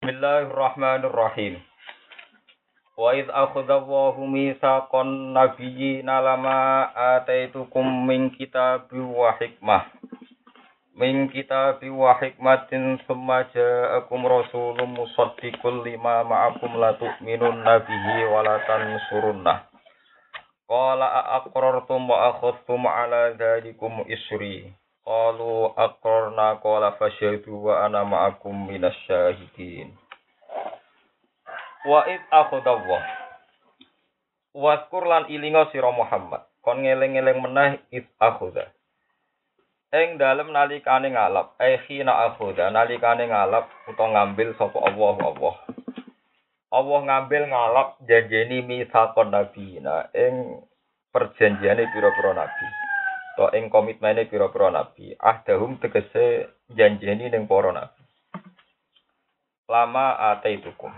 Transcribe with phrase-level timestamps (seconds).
[0.00, 1.60] Bismillahirrahmanirrahim.
[2.96, 6.88] Wa id akhadha Allahu mitsaqan nabiyyina lama
[7.20, 9.92] ataitukum min kitabi wa hikmah.
[10.96, 18.56] Min kitabi wa hikmatin thumma ja'akum rasulun musaddiqul lima ma'akum la tu'minun nabihi wa la
[18.64, 19.68] tansurunnah.
[20.64, 24.72] Qala aqrartum wa akhadtum ala dhalikum isri.
[25.10, 29.90] Qalu aqrarna qala fasyhadu wa ana ma'akum minasyahidin.
[31.82, 33.02] Wa id akhadallah.
[34.54, 36.46] Waskur lan ilinga sira Muhammad.
[36.62, 38.70] Kon ngeling-eling meneh id akhadha.
[39.90, 45.54] Ing dalem nalikane ngalap, eh khina akhadha nalikane ngalap utawa ngambil sapa Allah Allah.
[46.70, 49.82] Allah ngambil ngalap janjeni misakon nabi.
[49.82, 50.62] Nah, ing
[51.10, 52.89] perjanjiane pira-pira nabi
[53.36, 55.14] to ing komitmene pira-pira nabi.
[55.18, 58.02] Ahdahum tegese janjeni ning para nabi.
[59.70, 60.90] Lama ataitukum.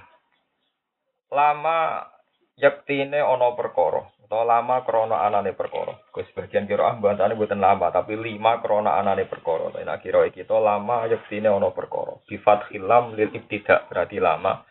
[1.33, 2.09] Lama
[2.57, 5.93] yaktine ana perkara atau lama krana anane perkara.
[6.09, 9.69] Gus sebagian kira ah bantane mboten lama tapi lima krana anane perkara.
[9.77, 12.17] Nek kira iki to lama yaktine ana perkara.
[12.25, 14.65] Bi fathil lam lil ibtida berarti lama.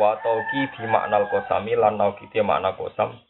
[0.00, 3.20] Wa tauqi bi maknal qasami lan nauqi makna qasam.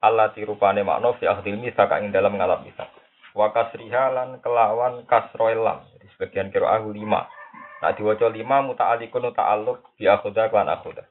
[0.00, 2.88] Allah tirupane makna fi akhdil misak ing dalam ngalap misak
[3.32, 5.84] wa kasriha kelawan kasroilam.
[5.96, 7.28] Jadi sebagian kira aku lima.
[7.82, 11.08] Nah diwaca lima muta'alikun ta'alluq bi akhuda klan akhuda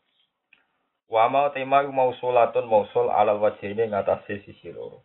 [1.11, 5.03] wa mau tema mausulatun mausul alal wajh ini ngatasi sisi loro.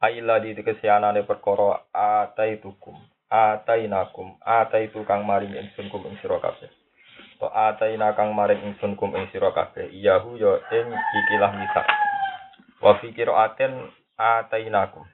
[0.00, 2.96] Aila di kesianane perkara ataitukum
[3.28, 9.52] atainakum ataitu kang maring ingsun kum ing to ataina kang maring ingsun kum ing sira
[9.52, 11.86] kabeh iyahu ya ing ikilah misak
[12.80, 12.96] wa
[13.44, 15.04] aten atainakum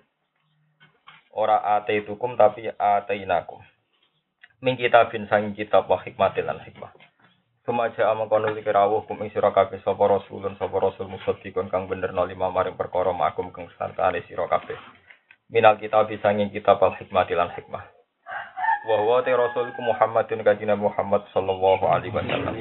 [1.37, 3.61] ora ataitukum tapi atainakum
[4.65, 6.91] min kitabin sanging kitab wa hikmatin lan hikmah.
[7.67, 11.91] Sumaja amang kono iki rawuh kum ing sira kabeh sapa rasulun sapa rasul musaddiqun kang
[11.91, 14.79] bener no lima maring perkara makum kang sartane sira kabeh.
[15.51, 17.85] Minal kitab sanging kitab al hikmati lan hikmah.
[18.87, 22.55] Wa huwa te rasul Muhammadun kanjeng Muhammad sallallahu alaihi wasallam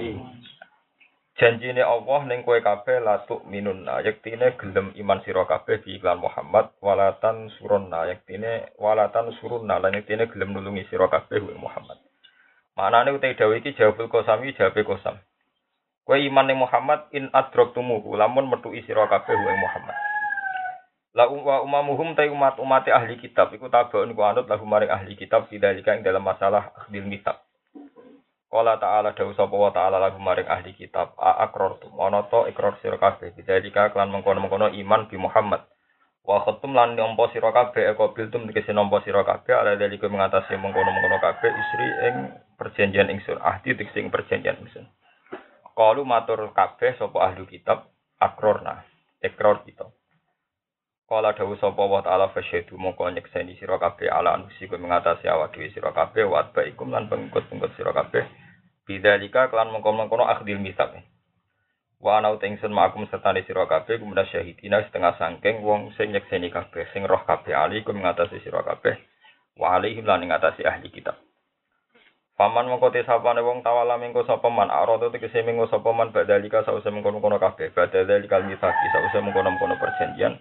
[1.35, 6.71] janjine Allah ning kowe kabeh latuk minun yektine gelem iman sira kabeh di iklan Muhammad
[6.79, 11.99] walatan surunna yektine walatan surunna lan yektine gelem nulungi sira kabeh wa Muhammad.
[12.75, 14.83] Manane utai dawuh iki jawabul qasam iki jawabe
[16.05, 18.47] Kowe iman ning Muhammad in adroktumuhu lamun
[18.87, 19.97] sira kabeh wa Muhammad.
[21.15, 22.59] La wa umamuhum ta umat
[22.91, 23.55] ahli kitab.
[23.55, 27.44] Iku tabaun ku anut lahu maring ahli kitab sidalika ing dalam masalah akhdil kitab
[28.55, 32.79] Kala ta'ala dawu sapa wa ta'ala lagu maring ahli kitab a akrortum ana to ikrar
[32.79, 33.35] sira kabeh.
[33.35, 35.67] Bidalika klan mengkono-mengkono iman bi Muhammad.
[36.23, 39.59] Wa khatum lan nampa sira kabeh eko biltum tegese nampa sira kabeh.
[39.59, 42.15] Ala dalika mengatasi mengkono-mengkono kabeh isri ing
[42.55, 44.87] perjanjian ingsun ahdi tegese ing perjanjian ingsun.
[45.75, 47.91] Kalu matur kabeh sapa ahli kitab
[48.23, 48.87] akrorna
[49.19, 49.91] ikrar kita.
[51.11, 55.75] Kala dawu sapa wa ta'ala fasyhadu mongko nyekseni sira kabeh ala anusikum mengatasi awak dhewe
[55.75, 58.44] sira kabeh wa baikum lan pengikut-pengikut sira kabeh
[58.85, 60.93] Bidzalika kelan mengkono-kono akhdil misak.
[61.97, 66.85] Wa ana utengsun makum serta sira kabeh kumena syahidina setengah sangking wong sing nyekseni kabeh
[66.93, 68.93] sing roh kabeh ali kum ngatasi sira kabeh
[69.57, 71.17] wa alaihim lan ngatasi ahli kitab.
[72.35, 76.67] Paman mengko te sapane wong tawala mengko sapa man arada tegese mengko sapa man badalika
[76.67, 80.35] sause mengkono-kono kabeh badalika misaki sause mengkono-kono perjanjian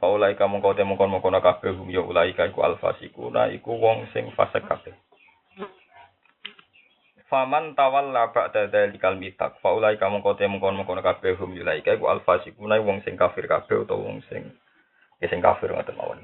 [0.00, 4.92] Faulaika mengko te mengkono-kono kabeh hum ya ulaika iku alfasikuna iku wong sing fasik kabeh.
[7.30, 12.82] Faman tawalla ba'da dzalikal mitak faulai kamu kote mengkon mengkon kabeh hum yulaika iku alfasikuna
[12.82, 14.50] wong sing kafir kabeh utawa wong sing
[15.22, 16.18] ya sing kafir ngoten mawon.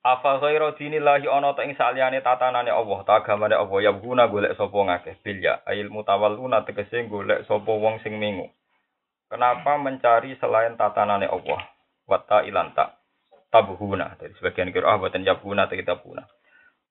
[0.00, 4.56] Apa ghairu dinillahi ana ta ing saliyane tatanane Allah, ta agamane Allah ya guna golek
[4.56, 8.48] sapa ngakeh bilya ail mutawalluna tegese golek sapa wong sing mingu.
[9.28, 11.60] Kenapa mencari selain tatanane Allah?
[12.08, 12.96] Wata ilanta
[13.52, 14.16] tabuhuna.
[14.16, 16.24] Dari sebagian kira ah boten yabuna ta kita puna.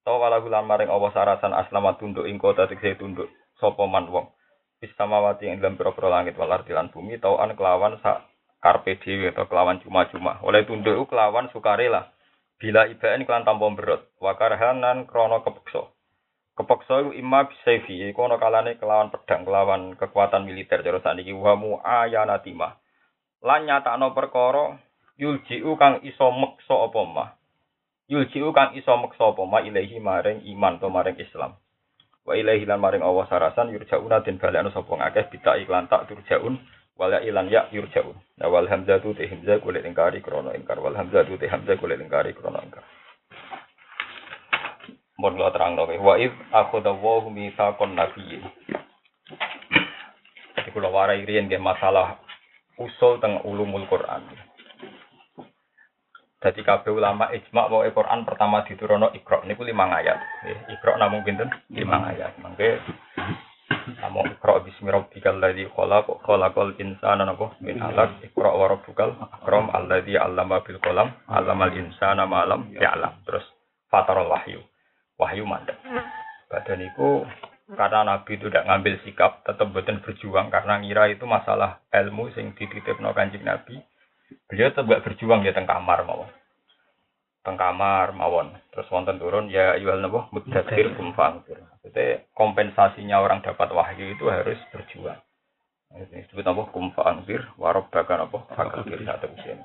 [0.03, 4.28] Tawa wala gulan maring Allah sarasan aslama tunduk ing kota tegese tunduk sapa man wong.
[4.84, 8.27] Bis samawati ing dalam pira-pira langit wal ardi lan bumi an kelawan sak
[8.60, 10.44] karpe atau kelawan cuma-cuma.
[10.44, 12.12] Oleh tunduk kelawan sukarela.
[12.60, 14.12] Bila ibaen kelan tanpa berot.
[14.19, 15.88] Wa karhanan krana kepeksa.
[16.60, 22.75] Kepeksa iku imma bisayfi ana kalane kelawan pedang kelawan kekuatan militer cara saniki wa muayanatimah.
[23.39, 24.75] Lan nyatakno perkara
[25.16, 27.00] yuljiu kang iso meksa apa
[28.11, 31.55] yuljiu kang iso meksa apa ma ilahi maring iman to maring Islam.
[32.23, 36.59] Wa ilahi lan maring Allah sarasan yurjauna den balekno sapa ngakeh bita iklan tak turjaun
[36.95, 38.15] wala ilan ya yurjaun.
[38.39, 42.31] Nah wal hamzatu te hamzah kulit ingkari krono ingkar wal hamzatu te hamzah kulit ingkari
[42.31, 42.83] krono ingkar.
[45.19, 48.44] Mohon lo terang wa id akhadallahu mitsaqan nabiyyin.
[50.73, 51.21] kula warai
[51.61, 52.17] masalah
[52.81, 54.25] usul teng ulumul Quran.
[56.44, 60.19] Jadi kabeh ulama ijma bahwa Quran pertama diturunno Iqra niku lima ayat.
[60.44, 61.48] Nggih, Iqra namung pinten?
[61.72, 62.36] Lima ayat.
[62.44, 62.84] Mangke
[64.04, 69.72] Namu Iqra bismi rabbikal ladzi khalaq khalaqal insana napa min 'alaq Iqra wa rabbukal akram
[69.72, 73.24] alladzi 'allama bil qalam 'allamal insana ma lam ya'lam.
[73.24, 73.48] Terus
[73.88, 74.60] fatarul wahyu.
[75.16, 75.80] Wahyu mandek.
[76.51, 77.24] Badan itu
[77.72, 82.51] karena Nabi itu tidak ngambil sikap, tetap betul berjuang karena ngira itu masalah ilmu sing
[82.60, 83.80] dititipno kanjeng Nabi.
[84.50, 86.30] Beliau tetap gak berjuang ya teng kamar mawon.
[87.44, 88.56] Teng kamar mawon.
[88.71, 91.59] Terus wonten turun ya yuhal nabo mudathir kum fangfir.
[91.83, 95.19] Jadi kompensasinya orang dapat wahyu itu harus berjuang.
[95.94, 96.62] Ini disebut apa?
[96.74, 98.39] Kum fangfir warobbaka apa?
[98.57, 99.62] Fakir satu usia.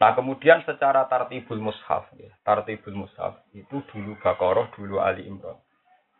[0.00, 5.60] Nah kemudian secara tartibul mushaf, ya, tartibul mushaf itu dulu Baqarah, dulu Ali Imran.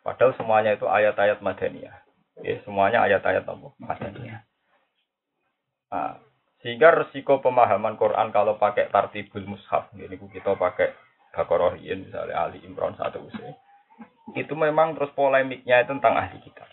[0.05, 1.97] Padahal semuanya itu ayat-ayat Madaniyah.
[2.45, 3.69] Ya, semuanya ayat-ayat apa?
[3.81, 4.41] Madaniyah.
[5.91, 6.21] Nah,
[6.61, 10.93] sehingga resiko pemahaman Quran kalau pakai tartibul mushaf, ini kita pakai
[11.31, 13.55] Baqarah misalnya Ali Imran satu usia.
[14.35, 16.67] Itu memang terus polemiknya itu tentang ahli kita.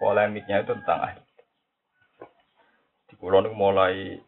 [0.00, 1.44] Polemiknya itu tentang ahli kita.
[3.12, 4.18] Di kulon mulai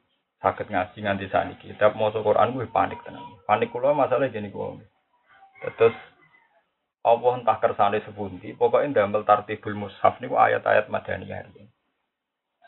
[0.45, 1.57] sakit ngaji nganti saat ini.
[1.73, 3.41] Kita mau Quran gue panik tenang.
[3.49, 4.85] Panik kulo masalah jadi gue.
[5.81, 5.97] Terus
[7.07, 11.66] Allah entah kersane sepundi, pokoknya damel tartibul mushaf niku ayat-ayat madaniyah ini.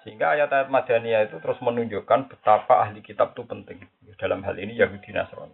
[0.08, 3.76] Sehingga ayat-ayat madaniyah itu terus menunjukkan betapa ahli kitab itu penting.
[4.16, 5.52] Dalam hal ini Yahudi Nasrani.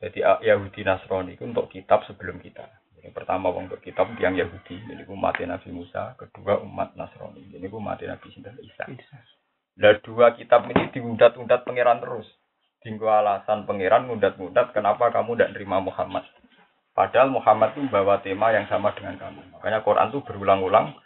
[0.00, 2.64] Jadi Yahudi Nasrani itu untuk kitab sebelum kita.
[3.04, 8.00] Yang pertama untuk kitab yang Yahudi, ini umat Nabi Musa, kedua umat Nasrani, ini umat
[8.00, 8.88] Nabi Sinta Isa.
[9.76, 12.24] Nah dua kitab ini diundat-undat pangeran terus.
[12.80, 16.24] Tinggal alasan pangeran ngundat-ngundat kenapa kamu tidak nerima Muhammad.
[16.96, 19.52] Padahal Muhammad itu membawa tema yang sama dengan kamu.
[19.52, 20.96] Makanya Quran itu berulang-ulang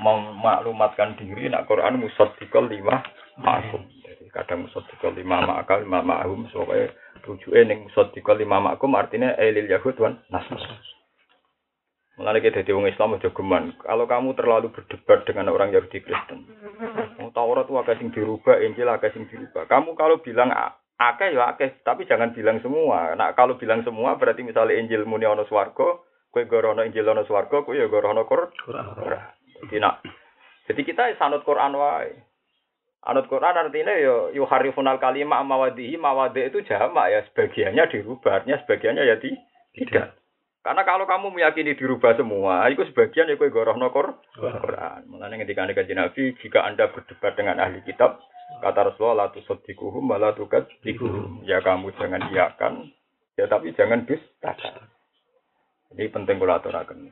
[0.00, 3.00] memaklumatkan diri nak Quran musaddiqal lima
[3.40, 3.82] ma'hum.
[4.04, 6.92] Jadi kadang musaddiqal lima ma'akal lima ma'hum supaya
[7.24, 10.96] rujuknya ning musaddiqal lima ma'kum artinya elil yahud wan nasrani.
[12.16, 13.76] Mulai kita di orang Islam aja geman.
[13.84, 16.48] Kalau kamu terlalu berdebat dengan orang Yahudi Kristen,
[17.20, 19.68] mau Taurat itu agak sing dirubah, Injil agak sing dirubah.
[19.68, 20.48] Kamu kalau bilang
[20.96, 23.12] akeh ya akeh, tapi jangan bilang semua.
[23.20, 26.00] Nah, kalau bilang semua berarti misalnya Injil muni ana swarga,
[26.32, 28.48] kowe gorono Injil ana swarga, kowe ya gorono Quran.
[29.66, 30.06] Jadi nak
[30.66, 32.14] jadi kita sanut Quran wae.
[33.06, 39.02] Anut Quran artinya ya yuharifunal kalimah mawadihi mawadi itu jamak ya sebagiannya dirubah, artinya sebagiannya
[39.06, 39.30] ya di,
[39.78, 40.18] tidak.
[40.66, 45.06] Karena kalau kamu meyakini dirubah semua, itu sebagian ya kowe gorono Quran.
[45.06, 50.34] Mulane ketika Nabi, jika Anda berdebat dengan ahli kitab, Kata Rasulullah, la tusaddiquhum wa la
[50.34, 51.46] tukadzibhum.
[51.46, 52.90] Ya kamu jangan iakan,
[53.38, 54.86] ya tapi jangan dustakan.
[55.94, 57.10] Ini penting kula aturaken.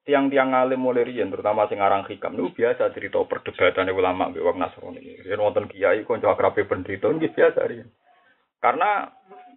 [0.00, 4.56] Tiang-tiang alim mulai riyen terutama sing aran hikam niku biasa cerita perdebatan ulama mbek wong
[4.56, 5.20] Nasrani.
[5.28, 7.88] Yen wonten kiai kanca akrabe penderita nggih biasa riyen.
[8.60, 9.08] Karena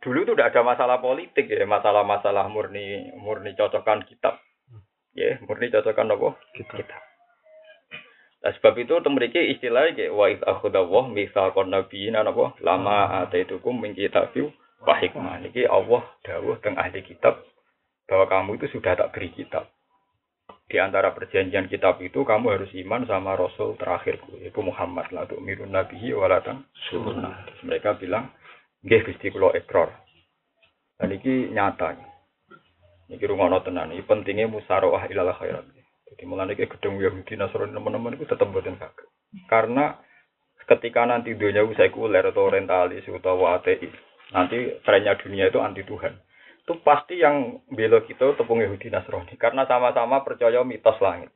[0.04, 4.40] dulu itu tidak ada masalah politik ya, masalah-masalah murni murni cocokan kitab.
[5.16, 6.30] Ya, murni cocokan apa?
[6.56, 7.02] Kitab.
[8.44, 13.80] Nah, sebab itu temriki istilahnya kayak wa id akhudallah misal kon nabiyin apa lama ataitukum
[13.80, 14.52] min kitabi
[14.84, 15.40] wa hikmah.
[15.40, 17.40] Niki Allah dawuh teng ahli kitab
[18.04, 19.72] bahwa kamu itu sudah tak beri kitab.
[20.74, 25.38] Di antara perjanjian kitab itu kamu harus iman sama Rasul terakhirku, yaitu Muhammad lah tuh
[25.38, 27.46] mirun nabihi walatan sunnah.
[27.46, 28.34] Terus mereka bilang,
[28.82, 29.94] nggih Gusti kula ekor.
[30.98, 31.94] Dan ini nyata.
[33.06, 33.94] Niki rungono tenan.
[33.94, 35.68] Ini pentingnya musaroah ilal khairat.
[36.14, 39.08] Jadi mulai ke gedung Yahudi Nasrani teman-teman itu tetap buatin sakit.
[39.50, 39.98] Karena
[40.70, 43.90] ketika nanti dunia sekuler atau orientalis atau ateis,
[44.30, 46.14] nanti trennya dunia itu anti Tuhan.
[46.64, 49.36] Itu pasti yang bela kita tepung Yahudi Nasrani.
[49.36, 51.28] Karena sama-sama percaya mitos langit.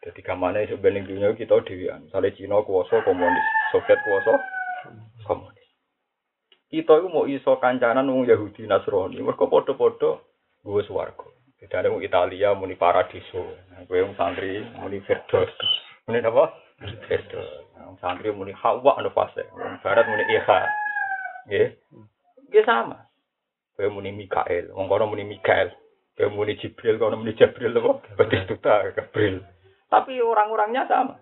[0.00, 2.08] Jadi kamane sebenarnya dunia kita dewian.
[2.08, 4.40] Misalnya Cina kuasa komunis, Soviet kuasa
[5.28, 5.68] komunis.
[6.72, 9.20] Kita itu mau iso kancanan wong Yahudi Nasrani.
[9.20, 10.24] Mereka podo-podo
[10.64, 11.28] gue swarga.
[11.58, 13.56] Tidak ada Italia muni paradiso.
[13.84, 15.50] Gue yang santri muni Firdaus.
[16.06, 16.54] Muni apa?
[17.04, 17.50] Firdaus.
[17.76, 19.44] Yang santri muni Hawa anu fase.
[19.84, 20.60] Barat muni Iha.
[21.50, 21.68] Nggih.
[22.48, 23.07] Nggih sama.
[23.78, 24.74] Gue muni Mikael.
[24.74, 25.70] Wong kono muni Mikael.
[26.18, 28.02] Gue muni Jibril, kono muni Jibril apa?
[28.18, 29.38] Batistuta, Gabriel.
[29.86, 31.14] Tapi orang-orangnya sama.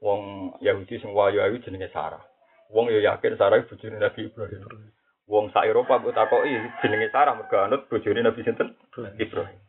[0.00, 2.24] Wong Yahudi semua Yahudi jenenge Sarah.
[2.72, 4.64] Wong yo yakin Sarah ibu Nabi Ibrahim.
[5.28, 8.72] Wong sak Eropa mbok takoki jenenge Sarah mergo anut bojone Nabi sinten?
[9.20, 9.60] Ibrahim.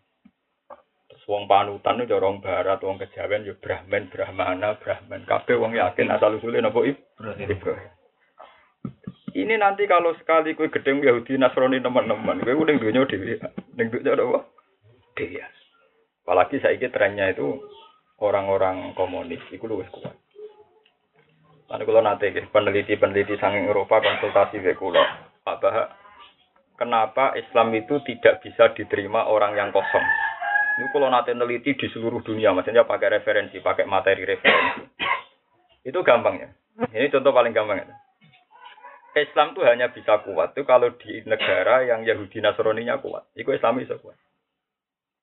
[1.07, 5.23] Terus wong panutan itu orang barat, wong kejawen yo Brahman, Brahmana, Brahman.
[5.23, 7.94] Kabeh wong yakin asal usule napa Ibrahim.
[9.35, 13.35] Ini nanti kalau sekali kue gedeng Yahudi Nasrani teman-teman, kue udah dunia dewi,
[13.75, 14.47] ning dunia apa?
[15.19, 15.43] Dewi.
[16.23, 17.59] Apalagi saya trennya itu
[18.23, 20.15] orang-orang komunis itu lebih kuat.
[21.67, 25.03] Nanti kalau nanti peneliti-peneliti sang Eropa konsultasi ke kulo,
[25.43, 25.87] Pak Bahak,
[26.79, 30.05] kenapa Islam itu tidak bisa diterima orang yang kosong?
[30.79, 34.79] Ini kalau nanti neliti di seluruh dunia, maksudnya pakai referensi, pakai materi referensi.
[35.83, 36.55] Itu gampangnya.
[36.95, 38.04] Ini contoh paling gampang.
[39.15, 43.31] Islam itu hanya bisa kuat itu kalau di negara yang Yahudi Nasroninya kuat.
[43.31, 44.19] Itu Islam bisa kuat.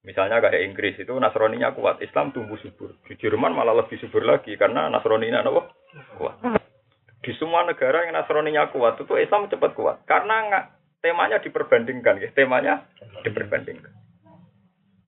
[0.03, 2.97] Misalnya kayak Inggris itu Nasroninya kuat, Islam tumbuh subur.
[3.05, 5.63] Di Jerman malah lebih subur lagi karena Nasroninya apa?
[6.17, 6.37] kuat.
[7.23, 10.65] Di semua negara yang Nasroninya kuat itu Islam cepat kuat karena nggak
[11.05, 12.29] temanya diperbandingkan, ya.
[12.33, 12.89] temanya
[13.23, 13.93] diperbandingkan.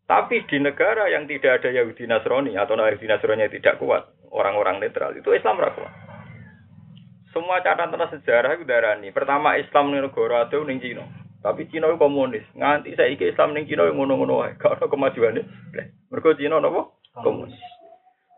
[0.05, 5.17] Tapi di negara yang tidak ada Yahudi Nasrani atau Yahudi Nasrani tidak kuat, orang-orang netral
[5.17, 6.04] itu Islam kuat.
[7.35, 9.11] Semua catatan sejarah itu darani.
[9.11, 11.03] Pertama Islam ning negara itu ning Cina.
[11.43, 12.47] Tapi Cina itu komunis.
[12.55, 14.55] Nganti saiki Islam ning Cina ngono-ngono wae.
[14.63, 15.43] Gak ono.
[16.15, 16.95] Mergo Cina napa?
[17.19, 17.59] Komunis.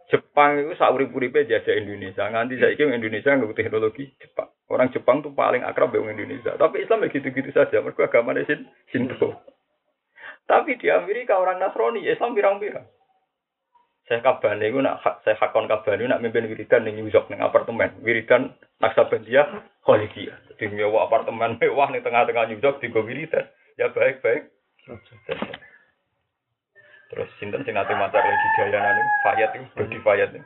[0.09, 2.25] Jepang itu saurip-uripe jajah Indonesia.
[2.25, 4.49] Nganti saiki Indonesia nggak teknologi Jepang.
[4.73, 6.57] Orang Jepang tuh paling akrab dengan Indonesia.
[6.57, 7.85] Tapi Islam ya gitu-gitu saja.
[7.85, 8.49] Mergo agamanya
[8.89, 9.37] Shinto.
[10.47, 12.87] Tapi di Amerika orang Nasrani, Islam pirang-pirang.
[14.07, 17.91] Saya kabar nih, nak saya hakon kabar nak mimpin wiridan nih nyusok nih apartemen.
[18.07, 20.39] Wiridan Naksabandia Kholidiyah.
[20.55, 23.51] Jadi nyewa apartemen mewah nih tengah-tengah nyusok di wiridan.
[23.75, 24.47] Ya baik-baik.
[27.11, 30.43] Terus sinten sing nate macar lagi Diana nih, Fayat itu, Dodi Fayat nih.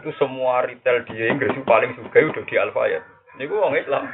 [0.00, 3.04] Itu semua retail di Inggris itu paling suka udah di Al Fayat.
[3.36, 4.04] Ini gue orang Islam.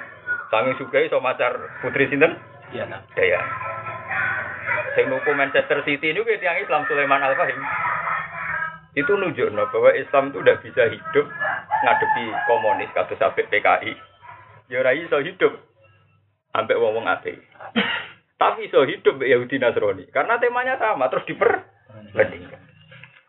[0.51, 2.35] Sangi suka so macar putri sinten?
[2.75, 2.99] Diana.
[3.15, 3.39] Ya.
[4.99, 7.63] Sing nuku Manchester City ini gue tiang Islam Sulaiman Al Fahim
[8.95, 11.27] itu nunjukno bahwa Islam itu tidak bisa hidup
[11.83, 13.93] ngadepi komunis kata sampai PKI.
[14.71, 15.53] Ya ora iso hidup
[16.55, 17.43] sampai wong-wong ate.
[18.39, 22.63] Tapi iso hidup Yahudi Nasrani karena temanya sama terus diperbandingkan.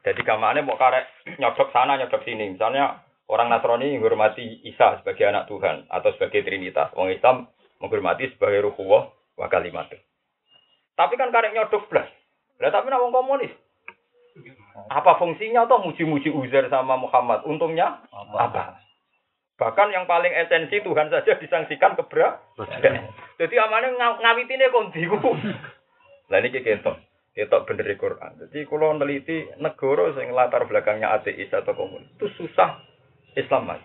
[0.06, 2.54] Jadi kamane mau karek nyodok sana nyodok sini.
[2.54, 6.94] Misalnya orang Nasrani menghormati Isa sebagai anak Tuhan atau sebagai Trinitas.
[6.94, 7.50] Wong Islam
[7.82, 9.90] menghormati sebagai ruhuwah wa kalimat.
[10.94, 12.06] Tapi kan karek nyodok belas.
[12.62, 13.65] Lah tapi nak komunis
[14.92, 17.48] apa fungsinya atau muji-muji Uzair sama Muhammad?
[17.48, 18.36] Untungnya apa?
[18.36, 18.64] apa?
[19.56, 22.44] Bahkan yang paling esensi Tuhan saja disangsikan keberat.
[23.40, 25.08] Jadi amannya ng ngawitine kondi
[26.32, 27.00] Lah ini ketok.
[27.36, 28.32] Ketok bener Quran.
[28.48, 32.80] Jadi kalau neliti negara yang latar belakangnya ateis atau komunis itu susah
[33.36, 33.84] Islam mas.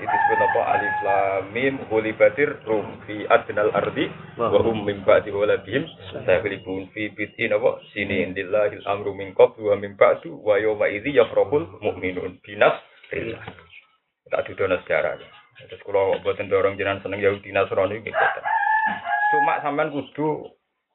[0.00, 1.74] Itu apa alif lam mim
[2.16, 4.08] batir rum fi adnal ardi
[4.40, 5.84] wa hum min ba'di walabihim
[6.24, 11.12] sayaghlibun fi bid'in apa sini indillahil amru min qablu wa min ba'du wa yawma idzi
[11.12, 12.80] yafrahul mu'minun binas
[13.12, 13.44] rillah.
[14.30, 15.18] Tak didono sejarah.
[15.68, 18.26] Terus kalau buatan dorong jenengan seneng Yahudi Nasrani gitu.
[19.34, 20.48] Cuma sampean kudu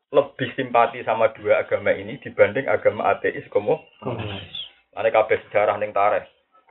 [0.09, 3.85] lebih simpati sama dua agama ini dibanding agama ateis komo.
[4.95, 6.25] Ane kabeh sejarah ning tarikh.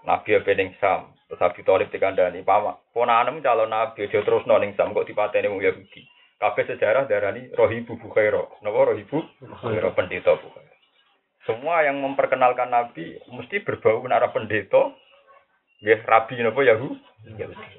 [0.04, 4.76] Nabi apa ning Sam, Terus Abi Thalib dikandani, "Pama, ponanem calon nabi dia terus noning
[4.76, 6.04] sam kok dipateni wong Yahudi."
[6.38, 8.44] Kabeh sejarah darani Rohibu Bukhaira.
[8.61, 10.75] Napa Rohibu Bukhaira pendeta Bukhaira.
[11.49, 14.92] Semua yang memperkenalkan nabi mesti berbau arah pendeta.
[15.82, 17.00] Ya, rabi napa Yahudi?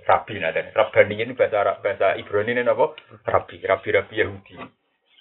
[0.06, 0.62] Rabi nada.
[0.74, 2.94] Rabani ini bahasa Arab, bahasa Ibrani ini napa?
[3.26, 4.58] Rabi, rabi-rabi Yahudi.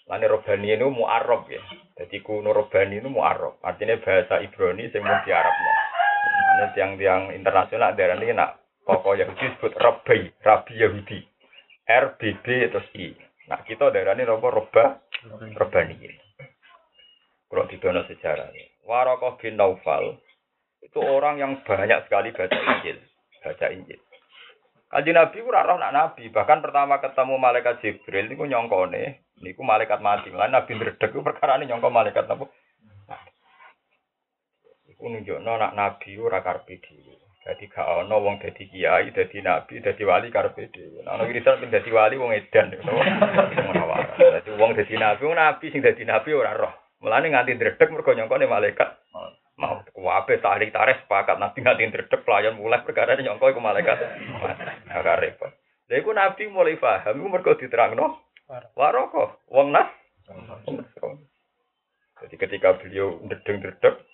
[0.05, 1.61] Lani Robani ini mu'arab ya.
[1.97, 3.61] Jadi kuno Robani ini mu'arab.
[3.65, 5.55] Artinya bahasa Ibrani mau di Arab.
[6.55, 11.19] Ini tiang-tiang internasional daerah ini nak pokok Yahudi disebut Rabbi, Rabbi Yahudi.
[11.85, 13.11] R, B, B, terus I.
[13.51, 14.47] Nah kita daerah ini apa?
[14.49, 14.85] Roba,
[15.59, 15.99] Robani.
[17.51, 18.55] Kalau di dalam sejarah.
[18.87, 20.21] Warokoh bin Naufal
[20.85, 22.99] itu orang yang banyak sekali baca Injil.
[23.43, 24.01] Baca Injil.
[24.95, 29.99] Kaji Nabi ora roh nak Nabi, bahkan pertama ketemu malaikat Jibril niku nyongkone, niku malaikat
[29.99, 30.31] mati.
[30.31, 32.47] Lan Nabi ndredeg perkara ini nyongko malaikat napa?
[34.95, 37.19] Iku nunjukno nak nabi ora karepe dhewe.
[37.43, 41.03] Dadi gak ana wong dadi kiai, dadi nabi, dadi wali karepe dhewe.
[41.03, 42.71] Nek ana wiridan ping dadi wali wong edan.
[42.71, 46.71] Dadi wong dadi nabi, wong nabi sing dadi nabi ora roh.
[47.03, 49.03] Mulane nganti ndredeg mergo nyongkone malaikat.
[49.59, 53.99] Mau kuwabe tarik tarik sepakat nabi nganti ndredeg pelayan mulai perkara nyongko iku malaikat.
[54.95, 55.51] Ora repot.
[55.91, 58.23] Lha iku nabi mulai paham iku mergo diterangno
[58.79, 59.91] waroko wong nas.
[62.25, 64.14] Jadi ketika beliau ndredeg-ndredeg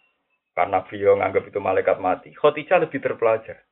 [0.54, 2.30] karena beliau nganggap itu malaikat mati.
[2.35, 3.62] Khotijah lebih terpelajar.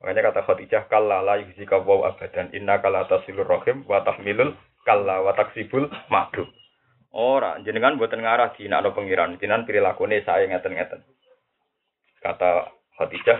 [0.00, 4.52] Makanya kata Khotijah, kalla la yuzika waw abadan, inna kala tasilur rohim, wa tahmilul
[4.84, 6.44] kalla wa taksibul makdum.
[7.14, 11.00] Ora, jenengan buatan ngarah di nak pengiran, jenengan lakune saya ngeten-ngeten.
[12.20, 12.68] Kata
[13.00, 13.38] Khotijah,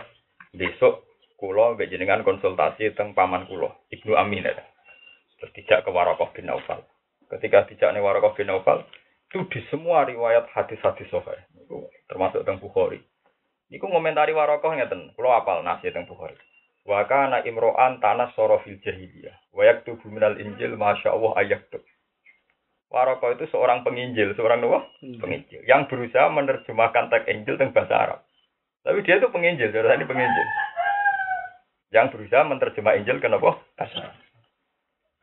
[0.57, 1.05] besok
[1.37, 4.65] kulo mbek jenengan konsultasi tentang paman kulo, Ibnu Amin ada.
[5.37, 6.81] Terus ke Warokoh bin Naufal.
[7.29, 8.87] Ketika tidak nih Warokoh bin Naufal,
[9.35, 11.43] Itu di semua riwayat hadis-hadis sahih.
[12.11, 13.01] Termasuk tentang Bukhari.
[13.73, 15.13] Iku ngomentari warokoh ngeten.
[15.17, 16.37] Kulo apal nasi tentang Bukhari.
[16.85, 19.53] Wa kana imro'an tanah soro fil jahiliyah.
[19.57, 21.81] Wa yaktubu minal injil masya Allah ayaktub.
[22.95, 24.87] Warokoh itu seorang penginjil, seorang apa?
[25.03, 25.67] Penginjil.
[25.67, 28.21] Yang berusaha menerjemahkan teks Injil tentang bahasa Arab.
[28.87, 30.49] Tapi dia itu penginjil, saudara ini penginjil.
[31.91, 33.51] Yang berusaha menerjemah Injil ke apa?
[33.75, 34.17] Bahasa Arab.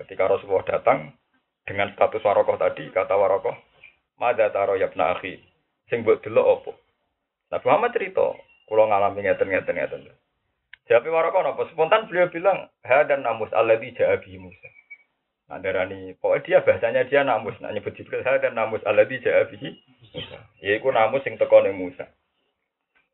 [0.03, 1.15] Ketika Rasulullah datang
[1.63, 3.55] dengan status warokoh tadi, kata warokoh,
[4.19, 5.39] Mada taro yabna akhi,
[5.91, 6.71] sing buat dulu opo.
[7.51, 8.31] Nabi Muhammad cerita,
[8.71, 10.01] kalau ngalami ngeten ngeten ngeten.
[10.87, 11.67] Jadi warokoh apa?
[11.75, 14.71] Spontan beliau bilang, ha dan namus alladhi ja'abi Musa.
[15.51, 19.59] Nah, darani, pokoknya dia bahasanya dia namus, nah nyebut Jibril, ha dan namus alladhi ja'abi
[20.15, 20.39] Musa.
[20.63, 22.07] Yaiku namus sing teko Musa.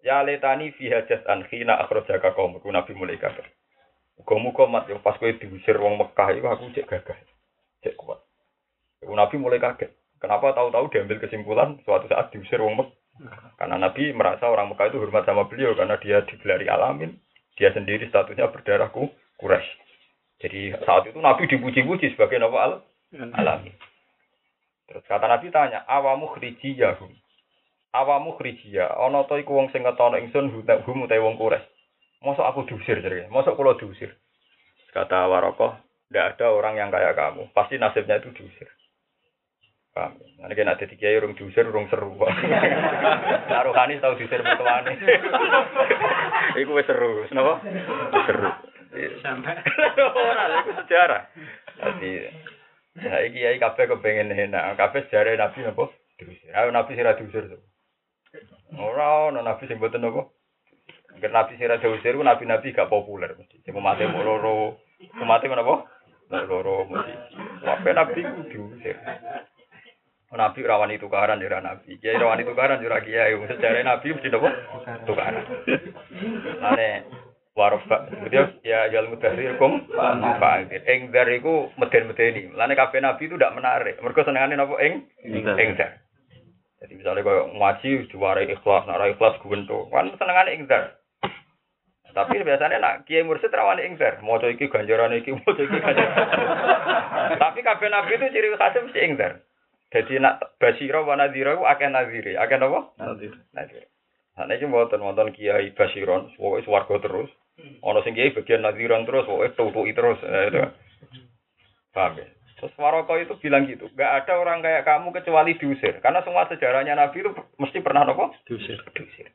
[0.05, 3.50] Ya letani fi hajat an khina akhrajaka qaumku Nabi mulai kafir.
[4.22, 7.17] Muga-muga mat yo pas kowe diusir wong Mekah iku aku cek gagah.
[7.86, 8.22] Cek kuat.
[9.05, 9.93] Nabi mulai kaget.
[10.17, 12.93] Kenapa tahu-tahu diambil kesimpulan suatu saat diusir wong Mekah?
[13.57, 17.17] Karena Nabi merasa orang Mekah itu hormat sama beliau karena dia digelari alamin.
[17.57, 19.09] Dia sendiri statusnya berdarahku
[19.41, 19.69] Quraisy.
[20.45, 22.74] Jadi saat itu Nabi dipuji-puji sebagai Nabi al
[23.33, 23.74] alamin.
[24.88, 27.09] Terus kata Nabi tanya, awamu khrijiyahum.
[27.97, 31.65] Awamu khrijiyah, ana ta iku wong sing ngetono ingsun hum utawa wong Quraisy.
[32.21, 34.13] Masa aku diusir jadi, masa kalau diusir.
[34.93, 35.77] Kata Warokoh,
[36.09, 37.53] tidak ada orang yang kayak kamu.
[37.53, 38.69] Pasti nasibnya itu diusir.
[39.98, 40.13] Paham?
[40.38, 42.13] Nanti kena ada tiga urung diusir, urung seru.
[43.50, 44.94] Nah, Rohani tahu diusir mertuane.
[46.62, 47.58] Iku wis seru, kenapa?
[48.30, 48.50] Seru.
[49.25, 49.58] Sampai.
[50.30, 51.22] Ora, iku sejarah.
[51.82, 52.12] Jadi,
[53.01, 54.77] nah iki kiai kabeh kepengen enak.
[54.77, 55.89] Kabeh sejarah Nabi napa?
[56.22, 56.54] Diusir.
[56.54, 57.58] Ayo Nabi sira diusir.
[58.77, 60.30] Ora ono Nabi sing mboten napa?
[61.18, 63.58] Angger nabi sing rada usir ku nabi-nabi gak populer mesti.
[63.66, 64.77] Sing mate mau loro.
[65.18, 65.89] Mate menapa?
[66.30, 67.13] Mau loro mesti.
[67.66, 68.22] Kabeh nabi
[68.54, 68.98] diusir.
[70.27, 71.96] Nabi rawani tukaran ya nabi.
[72.03, 73.39] Kiai rawani tukaran ya kiai.
[73.48, 74.50] Sejarah nabi mesti napa?
[75.07, 75.43] Tukaran.
[76.60, 77.08] Lane
[77.56, 78.12] warofa.
[78.28, 80.84] Dia ya jal mudahir kum fa'angkir.
[80.84, 82.52] Ing dar iku meden-medeni.
[82.60, 84.04] Lane kabeh nabi itu ndak menarik.
[84.04, 86.04] Mergo senengane napa ing ing dar.
[86.78, 90.93] Jadi misalnya kalau ngaji diwarai ikhlas, nara ikhlas gubentuk, kan senengane ing dar.
[92.13, 96.17] Tapi biasanya nak kiai mursid rawan ingdar, mau iki ganjaran iki, mau iki ganjaran.
[97.38, 99.46] Tapi kabeh nabi itu ciri khasnya mesti ingdar.
[99.88, 102.91] Jadi nak basiro wa nadhira ku akeh nadhiri, akeh napa?
[103.00, 103.32] Nadir.
[103.56, 103.88] Nadir.
[104.38, 107.32] Nah, ini mboten wonten kiai basiron, pokoke swarga terus.
[107.82, 110.19] Ana sing kiai bagian nadhiran terus, pokoke tutuki terus.
[110.21, 110.60] Nah, itu.
[111.95, 112.28] Paham ya?
[112.58, 116.02] Terus Waroko itu bilang gitu, gak ada orang kayak kamu kecuali diusir.
[116.02, 117.30] Karena semua sejarahnya Nabi itu
[117.62, 118.34] mesti pernah nopo?
[118.50, 118.82] Diusir.
[118.97, 119.30] Diusir.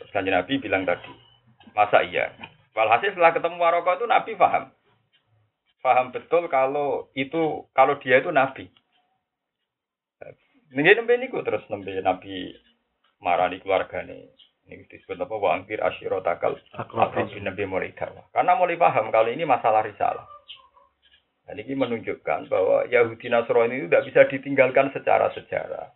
[0.00, 1.12] Terus kanjeng Nabi bilang tadi,
[1.76, 2.32] Masa iya?
[2.72, 4.72] Walhasil setelah ketemu Waroko itu Nabi paham.
[5.84, 8.72] Paham betul kalau itu kalau dia itu Nabi.
[10.74, 12.50] Ini nembe niku terus nembe Nabi
[13.22, 14.34] marani keluargane.
[14.66, 15.34] Ini disebut apa?
[15.38, 17.94] Wa angkir asyiro takal akrabin Nabi mulai.
[17.94, 20.26] Karena mulai paham kalau ini masalah risalah.
[21.46, 25.94] Dan ini menunjukkan bahwa Yahudi Nasrani itu tidak bisa ditinggalkan secara sejarah.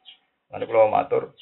[0.54, 1.34] Nanti kalau matur,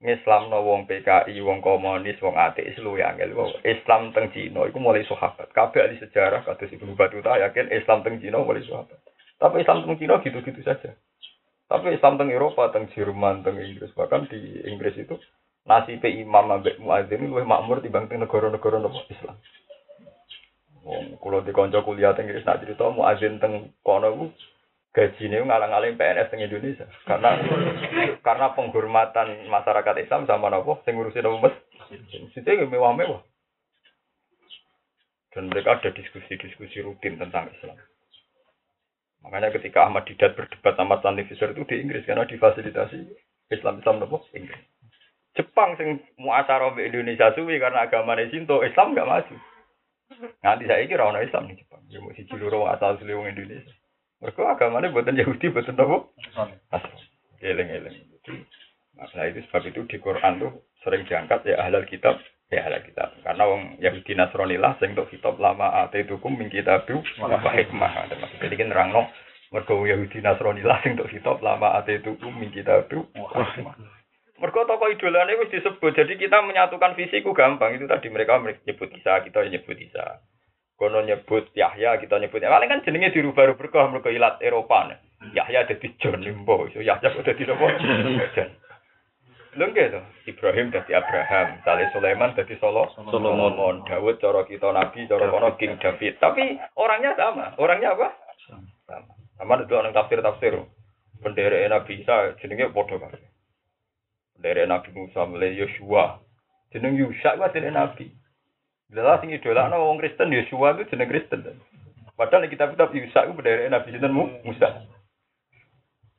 [0.00, 3.20] Islam no wong PKI, wong komunis, wong ateis lu yang
[3.62, 5.52] Islam teng Cina itu mulai sahabat.
[5.52, 8.98] Kabeh ahli sejarah kata si Ibnu Batuta yakin Islam teng Cina mulai sahabat.
[9.36, 10.96] Tapi Islam teng Cina gitu-gitu saja.
[11.72, 13.96] Tapi Islam teng Eropa, teng Jerman, teng Inggris.
[13.96, 15.16] Bahkan di Inggris itu
[15.64, 19.40] nasib imam ambek muadzin luwih makmur dibanding negara-negara nopo Islam.
[20.84, 24.24] Wong kula dikonco kuliah teng Inggris nak cerita muadzin teng kono ku
[24.92, 26.84] gajine ngalang-aling PNS teng Indonesia.
[27.08, 27.40] Karena
[28.20, 31.56] karena penghormatan masyarakat Islam sama nopo sing ngurusi nopo mes.
[31.88, 33.24] Mesti mewah-mewah.
[35.32, 37.80] Dan mereka ada diskusi-diskusi rutin tentang Islam
[39.22, 42.98] makanya ketika Ahmad Didat berdebat sama Stanley Fisher itu di Inggris karena difasilitasi
[43.54, 44.58] Islam Islam nopo Inggris.
[45.32, 49.36] Jepang sing muasara di Indonesia suwi karena agama Sinto Islam nggak maju.
[50.44, 51.80] Nganti saya kira orang Islam di Jepang.
[51.88, 53.72] Ya mau si Ciluro asal wong Indonesia.
[54.20, 55.96] Mereka agamanya buatan Yahudi, buatan apa?
[57.42, 57.96] Eleng-eleng.
[58.94, 60.52] Nah itu sebab itu di Quran tuh
[60.86, 63.16] sering diangkat ya ahlal kitab, ya ahlal kitab.
[63.24, 68.12] Karena wong Yahudi Nasrani lah sing untuk kitab lama ate tukum min kitabu wa hikmah.
[68.38, 69.08] Jadi kan nerangno
[69.48, 73.74] mergo Yahudi Nasrani lah sing untuk kitab lama ate tukum min kitabu wa hikmah.
[74.36, 75.96] Mergo tokoh idolane wis disebut.
[75.96, 77.78] Jadi kita menyatukan visiku gampang.
[77.78, 80.20] Itu tadi mereka menyebut kisah, kita nyebut kisah
[80.82, 84.90] kono nyebut Yahya kita nyebut paling kan jenenge dirubah berkah mergo ilat Eropa.
[85.30, 87.70] Yahya dadi John Limbo Yahya kok dadi nopo
[88.34, 88.50] John
[89.52, 90.00] Lho nggih to
[90.32, 95.76] Ibrahim dadi Abraham Saleh Sulaiman dadi Solo Solomon Daud cara kita nabi cara kono King
[95.76, 98.16] David tapi orangnya sama orangnya apa
[98.48, 100.56] sama sama itu orang tafsir tafsir
[101.22, 103.22] Penderek Nabi Isa jenenge padha kabeh.
[104.34, 106.18] Penderek Nabi Musa mulai Yosua.
[106.74, 108.10] Jeneng Yusa ku jeneng Nabi.
[108.90, 111.46] Jelas sing idolakno wong Kristen Yosua itu jeneng Kristen.
[112.18, 114.12] Padahal kitab-kitab Yusa ku penderek Nabi sinten
[114.42, 114.68] Musa.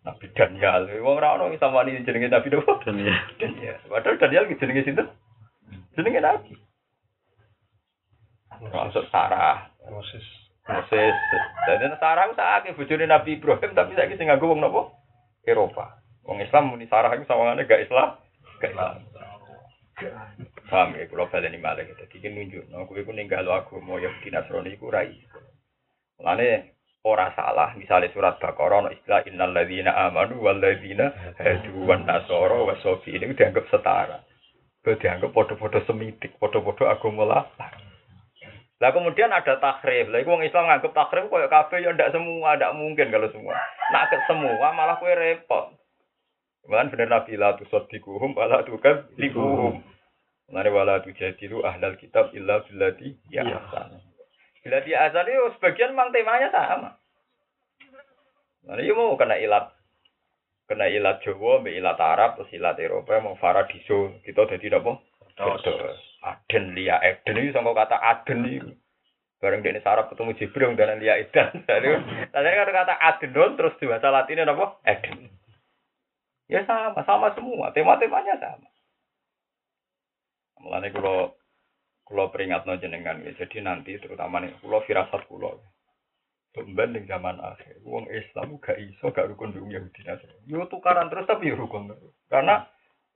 [0.03, 2.83] Nabi Daniel, wong ora ono sama ini jenenge Nabi Daud.
[2.83, 3.15] Daniel.
[3.39, 3.79] Daniel.
[3.87, 5.07] Padahal Daniel jenenge sinten?
[5.95, 6.53] Jenenge Nabi.
[8.67, 9.71] Maksud Sarah.
[9.87, 10.23] Moses.
[10.67, 11.15] Moses.
[11.67, 14.91] Jadi Sarah itu sakit bojone Nabi Ibrahim tapi saiki sing nganggo wong napa?
[15.47, 16.03] Eropa.
[16.23, 18.15] Wong Islam muni Sarah itu sawangane gak Islam,
[18.63, 18.95] gak Islam.
[20.71, 21.99] Paham ya, kalau baleni malah gitu.
[22.07, 25.19] Jadi nunjuk, no, aku itu ninggal agama Yahudi Nasrani itu rai.
[26.17, 26.72] Mulane
[27.03, 32.63] ora salah, misalnya surat Baqarah no istilah innal ladzina amanu wal ladzina hadu wan nasara
[32.63, 34.23] wa sofi ini dianggap setara.
[34.83, 37.43] Dianggap podo-podo semitik, podo-podo agama lah.
[38.83, 40.11] Lah kemudian ada takrib.
[40.11, 43.55] Lah wong Islam nganggep takrib koyo kabeh ya ndak semua, ndak mungkin kalau semua.
[43.95, 45.71] Nak ke semua malah kowe repot.
[46.67, 49.83] Cuman bener Nabi la tusaddiquhum wala tukadzibuhum.
[50.51, 54.03] Mane wala tujadilu ahlal kitab illa billati ya ahsan.
[54.63, 56.95] Billati ahsan itu sebagian memang temanya sama.
[58.63, 59.75] Nah, ini mau kena ilat
[60.71, 64.95] kena ilat Jawa, mbek ilat Arab, terus ilat Eropa, mau Faradiso, kita jadi apa?
[66.23, 68.71] Aden Lia Eden itu sama kata Aden itu.
[69.43, 71.51] Bareng dia sarap ketemu Jibril dan Lia Eden.
[71.67, 71.87] Jadi
[72.31, 74.79] kan kata Aden terus di bahasa Latinnya apa?
[74.87, 75.27] Eden.
[76.47, 77.75] Ya sama, sama semua.
[77.75, 78.71] Tema-temanya sama.
[80.63, 81.35] Mulane kalau
[82.03, 83.31] kalau peringat no jenengan ya.
[83.39, 85.63] Jadi nanti terutama nih kalau firasat kulo.
[86.53, 90.45] Tumben di zaman akhir, uang Islam gak iso gak rukun dengan Yahudi Nasrani.
[90.45, 91.89] Yo tukaran terus tapi yo rukun.
[92.29, 92.61] Karena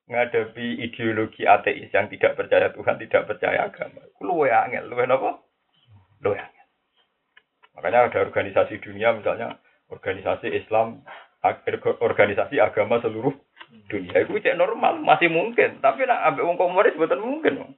[0.10, 4.02] ngadepi ideologi ateis yang tidak percaya Tuhan, tidak percaya agama.
[4.26, 5.38] Luwe angel, luwe apa?
[6.26, 6.66] Luwe angel.
[7.78, 9.62] Makanya ada organisasi dunia misalnya
[9.94, 11.06] organisasi Islam,
[12.02, 13.38] organisasi agama seluruh
[13.86, 14.26] dunia.
[14.26, 15.78] Itu cek normal, masih mungkin.
[15.78, 17.78] Tapi nak ambil wong komunis betul mungkin.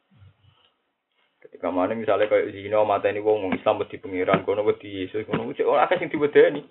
[1.49, 5.25] Ketika mana misalnya kayak di sini mata ini wong Islam di pengiran, kono di Yesus,
[5.25, 6.61] kono cek orang asing dibedeni.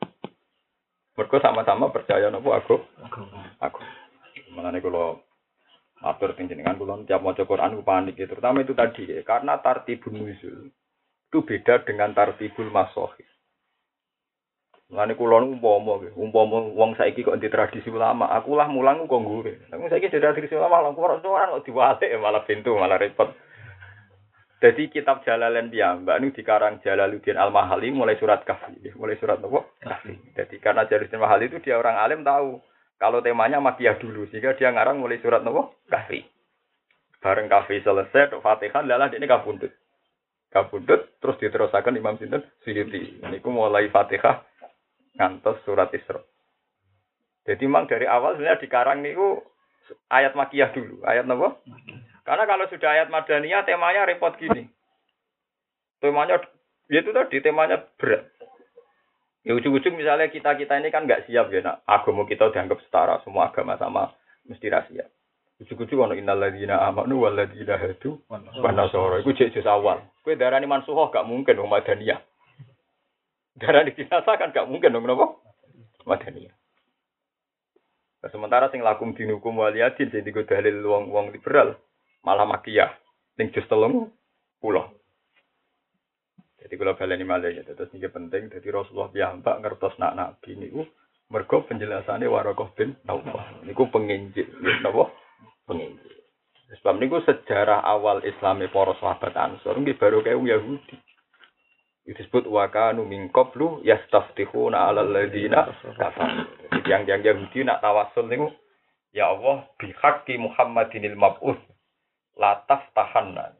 [1.18, 2.78] Mereka sama-sama percaya nopo aku,
[3.58, 3.82] aku.
[4.54, 5.18] Mengenai kalau
[5.98, 8.30] Matur jenengan kula tiap maca Quran ku panik ya.
[8.30, 9.18] terutama itu tadi ya.
[9.26, 10.70] Karena tartibun nuzul
[11.28, 13.26] itu beda dengan tartibul masohir.
[14.88, 19.68] Mulane kula umpama umpama wong saiki kok di tradisi ulama, aku lah mulang kok ngure.
[19.68, 23.34] Tapi saiki dari tradisi ulama lah kok ora kok diwalik malah pintu malah repot.
[24.58, 29.62] Jadi kitab Jalalain mbak ini dikarang Jalaluddin Al-Mahali mulai surat Kahfi, mulai surat apa?
[29.78, 30.18] Kahfi.
[30.34, 32.58] Jadi karena Jalaluddin Al-Mahali itu dia orang alim tahu
[32.98, 36.26] kalau temanya makiyah dulu, sehingga dia ngarang mulai surat nopo kahfi.
[37.22, 39.70] Bareng kahfi selesai, fatihah, lalah ini kabundut.
[40.50, 43.22] Kabundut, terus diterusakan Imam Sinten Suyuti.
[43.22, 44.42] Ini mulai fatihah,
[45.14, 46.18] ngantos surat Isra.
[47.46, 49.46] Jadi memang dari awal sebenarnya dikarang niku
[50.10, 51.62] ayat makiyah dulu, ayat nopo.
[52.28, 54.68] Karena kalau sudah ayat madaniyah temanya repot gini.
[55.96, 56.36] Temanya
[56.92, 58.28] ya itu tadi temanya berat.
[59.48, 61.80] Ya ujung-ujung misalnya kita-kita ini kan nggak siap ya, nak.
[61.88, 64.12] agama kita dianggap setara, semua agama sama
[64.44, 65.08] mesti rahasia.
[65.64, 68.44] Ujung-ujung ono innal ladzina amanu wal ladzina hadu wan
[68.76, 69.24] nasara.
[69.24, 70.04] Iku jek awal.
[70.20, 72.20] Kowe darani mansuhoh gak mungkin dong madaniyah.
[73.56, 75.32] Darani kan gak mungkin dong napa?
[76.04, 76.52] Madaniyah.
[78.20, 81.78] Nah, sementara sing lakum dinukum waliyadin jadi dalil wong-wong liberal
[82.22, 82.90] malah makiyah
[83.38, 84.10] ning jus telung
[84.58, 84.90] pulau.
[86.58, 88.50] Jadi kalau baleni malih ya, terus ini penting.
[88.50, 90.82] Jadi Rasulullah piyambak ngertos nak nabi niku
[91.30, 93.62] mergo penjelasannya Warokoh bin Naufal.
[93.62, 94.48] Niku penginjil,
[94.82, 95.08] napa?
[95.64, 96.18] Penginjil.
[96.68, 100.96] Sebab niku sejarah awal Islami para sahabat Ansor nggih baru kayak Yahudi.
[102.04, 106.48] Itu disebut wakanu min qablu yastaftihuna 'alal ladina kafar.
[106.68, 108.52] Jadi yang yang Yahudi nak tawasul niku
[109.16, 111.60] ya Allah bihaqqi Muhammadinil mab'uts
[112.38, 113.52] la taftahanna.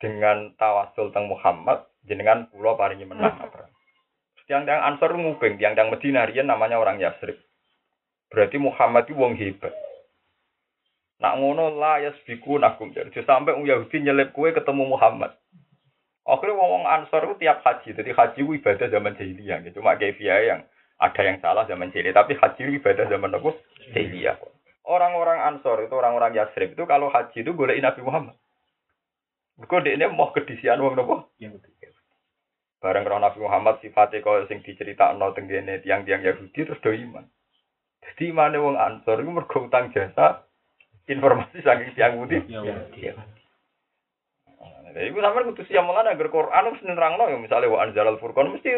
[0.00, 3.70] Dengan tawasul teng Muhammad jenengan pulau paringi menang apa.
[4.44, 7.40] Tiang-tiang Ansor nguping, tiang-tiang Medina riyen namanya orang Yasrib.
[8.28, 9.72] Berarti Muhammad itu wong hebat.
[11.22, 12.92] Nak ngono la yasbiku nakum.
[12.92, 15.32] Jadi sampai wong Yahudi nyelip kue ketemu Muhammad.
[16.28, 17.96] Akhirnya wong wong Ansor itu tiap haji.
[17.96, 19.64] Jadi haji itu ibadah zaman jahiliyah.
[19.64, 19.80] Gitu.
[19.80, 20.60] Cuma kefiah yang
[21.00, 22.16] ada yang salah zaman jahiliyah.
[22.16, 23.50] Tapi haji itu ibadah zaman apa?
[23.96, 24.36] Jahiliyah.
[24.84, 28.36] Orang-orang Ansor itu orang-orang Yasrib itu kalau haji itu golek Nabi Muhammad.
[29.54, 31.32] Kok ini mau kedisian wong nopo?
[32.84, 34.60] Bareng roh Nabi Muhammad sifatnya kau sing
[35.16, 37.24] nol tenggene tiang-tiang Yahudi terus do iman.
[38.04, 40.44] Jadi mana wong Ansor itu mergo utang jasa
[41.08, 42.44] informasi saking tiang Yahudi.
[44.94, 45.10] Iya.
[45.10, 48.54] Nah, iku sampean kudu siap malah agar Quran mesti nerangno ya misalnya wa anzalal furqan
[48.54, 48.70] mesti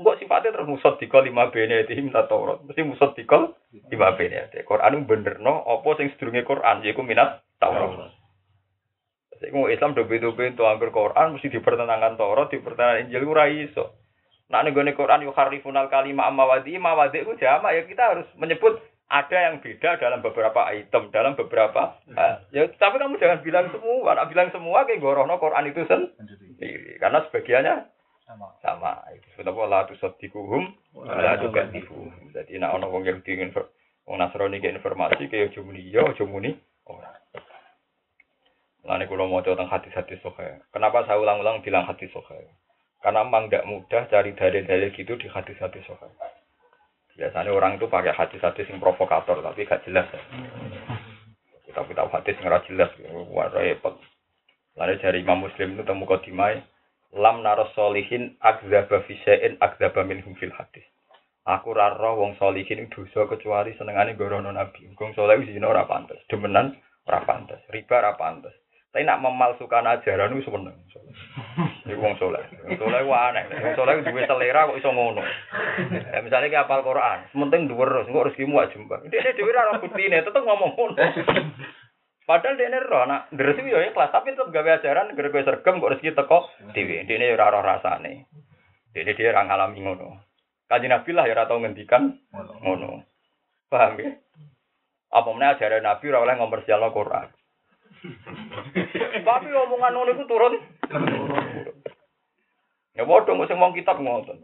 [0.00, 2.64] mbok sifatnya terus musaddiqal lima bene itu minta Taurat.
[2.64, 3.52] Mesti musaddiqal
[3.92, 4.64] lima bene itu.
[4.64, 8.16] Quran benerno apa sing sedurunge Quran yaiku minat Taurat.
[9.38, 13.92] Iku Islam do beda-beda to angger Quran mesti dipertentangan Taurat, dipertentangan Injil ora iso.
[14.48, 19.64] Nah nego Quran yukharifunal kalima amawadi, mawadi itu jama ya kita harus menyebut ada yang
[19.64, 22.44] beda dalam beberapa item, dalam beberapa hal.
[22.52, 24.12] Ya, tapi kamu jangan bilang semua.
[24.12, 27.00] Nak bilang semua kayak gorono Quran itu sendiri.
[27.00, 27.74] Karena sebagiannya
[28.28, 28.46] sama.
[28.60, 28.92] Sama.
[29.16, 30.76] Itu sudah pola tu sotikuhum,
[31.08, 32.12] la tu katifu.
[32.36, 33.56] Jadi nak ono wong yang ingin
[34.04, 36.52] wong Nasrani ke informasi kayak jumuni yo, jumuni
[36.84, 37.16] orang.
[38.84, 40.64] Lalu kalau mau tentang hati-hati sohe.
[40.72, 42.48] Kenapa saya ulang-ulang bilang hati sohe?
[43.04, 46.12] Karena memang tidak mudah cari dalil-dalil gitu di hadis-hadis sohail.
[47.18, 50.06] Biasanya orang itu pakai hadis-hadis yang provokator, tapi gak jelas.
[51.66, 52.94] Kita tahu hadis yang jelas,
[53.34, 53.98] wah repot.
[54.78, 56.62] Lalu dari Imam Muslim itu temu kodimai,
[57.18, 60.86] lam naros solihin akzaba fisein akzaba minhum fil hadis.
[61.42, 64.86] Aku raro wong solihin dosa kecuali senengane gorono nabi.
[64.94, 66.78] Wong soleh zina ora pantes, demenan
[67.10, 67.24] ora
[67.74, 68.54] riba ora.
[68.88, 70.72] Tapi nak memalsukan ajaran itu seneng.
[71.84, 72.40] Iku wong soleh.
[72.80, 73.44] Soleh ku aneh.
[73.52, 75.20] Wong soleh duwe selera kok iso ngono.
[75.92, 79.04] Ya misalnya ki apal Quran, sementing dhuwur terus engko rezekimu wak jembar.
[79.12, 80.96] Dia dhewe ora buktine, tetep ngomong ngono.
[82.28, 85.80] Padahal dia ini roh, nak deresi yo ikhlas, tapi tetep gawe ajaran, gara kowe sergem
[85.80, 86.38] kok rezeki teko
[86.72, 87.04] dhewe.
[87.04, 88.28] Dene ora roh rasane.
[88.92, 90.08] Dene dia ora ngalami ngono.
[90.68, 92.20] Kanjeng Nabi lah ya ora tau ngendikan
[92.64, 93.04] ngono.
[93.68, 94.16] Paham ya?
[95.12, 97.28] Apa meneh ajaran Nabi ora oleh ngompersialno Quran.
[99.24, 100.54] Tapi omongan ngono iku turun.
[102.94, 104.38] Ya padha mung sing wong kitab ngoten.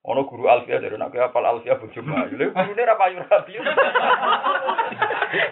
[0.00, 2.40] Ono guru Alfia dari nak hafal Alfia bojo Bayu.
[2.40, 3.52] Lha gurune ra payu rabi.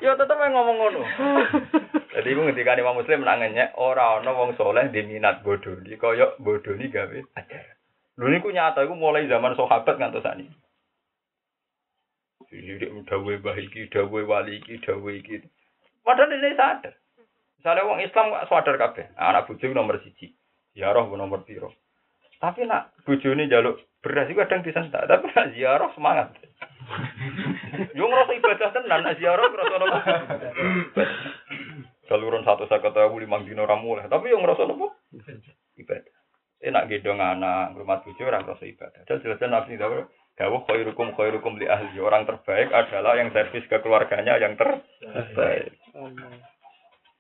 [0.01, 1.03] Ya tetep ngomong ngono.
[2.17, 6.33] Jadi iku ngendika Imam Muslim nak ngenyek ora ana wong soleh di minat bodoni kaya
[6.41, 7.77] bodoni gawe ajaran.
[8.19, 10.51] Niku nyata iku mulai zaman sahabat ngantos sakniki.
[12.49, 15.45] Jadi dawe bahiki, dawe wali iki, dawe iki.
[16.01, 16.97] Padahal ini sadar.
[17.59, 20.31] Misalnya orang Islam gak sadar kabeh, anak bojo nomor siji,
[20.79, 21.75] ziarah nomor piro.
[22.39, 26.39] Tapi nak bojo ini jaluk beras itu kadang disentak, tapi nak ziarah semangat.
[27.99, 29.99] Yo ngerasa ibadah tenan, nak ziarah ngerasa nopo.
[32.09, 34.95] Saluran satu saya kata lima dino ramu lah, tapi yang ngerasa nopo
[35.83, 36.15] ibadah.
[36.59, 39.03] Enak gedong anak, rumah bojo orang ngerasa ibadah.
[39.03, 40.07] Dan jelasnya nabi itu
[40.39, 41.99] Dawuh khairukum khairukum li ahli.
[41.99, 45.75] Orang terbaik adalah yang servis ke keluarganya yang terbaik.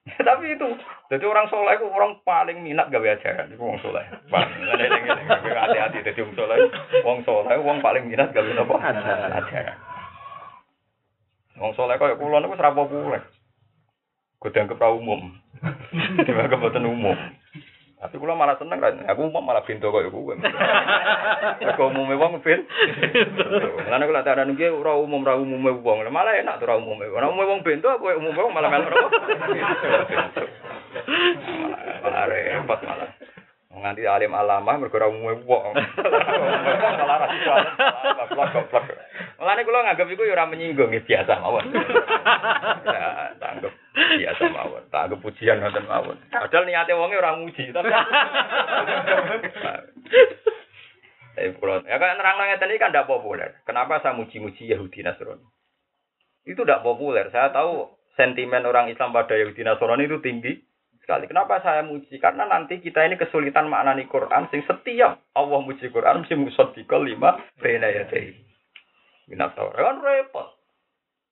[0.28, 0.68] Tapi itu,
[1.12, 3.52] jadi orang soleh itu orang paling minat gawe ajaran.
[3.52, 4.04] Itu orang soleh.
[4.32, 6.56] Hati-hati, jadi orang soleh,
[7.04, 8.76] orang soleh, orang paling minat gawe apa?
[9.44, 9.78] Ajaran.
[11.58, 13.22] Orang soleh kaya kulon itu serapa populer.
[14.38, 15.34] Gue dianggap umum.
[16.22, 17.18] Dianggap buatan umum.
[17.98, 18.94] Tapi kula malah seneng kan.
[19.10, 20.34] Aku umum malah pintu kok kowe.
[21.58, 22.62] Kok umume wong pin.
[23.90, 26.06] Lan kula tak ada nunggu ora umum ora umume wong.
[26.06, 27.10] Malah enak tuh ora umume.
[27.10, 28.94] Ora umume wong pintu apa umume wong malah melok.
[31.98, 33.10] Malah repot malah.
[33.78, 35.74] Nganti alim alamah mergo ora umume wong.
[36.98, 37.52] Malah ra iso.
[38.18, 38.84] Goblok goblok.
[39.38, 41.66] Mulane kula nganggep iku ya ora menyinggung biasa mawon.
[42.88, 44.82] Ya, tanggap biasa mawon.
[44.90, 46.18] Tak anggap pujian ngoten mawon.
[46.34, 47.90] Padahal niate wonge ora muji, tapi
[51.38, 53.62] Tapi pulau, ya kan nerang ngeten ini kan tidak populer.
[53.62, 55.46] Kenapa saya muji-muji Yahudi Nasrani?
[56.42, 57.30] Itu tidak populer.
[57.30, 60.58] Saya tahu sentimen orang Islam pada Yahudi Nasrani itu tinggi
[61.08, 61.24] sekali.
[61.24, 62.20] Kenapa saya muji?
[62.20, 64.44] Karena nanti kita ini kesulitan maknani Quran.
[64.52, 68.04] Sing setiap Allah muji Quran mesti musaddiqal lima bena ya
[69.32, 70.60] Minat Kan repot.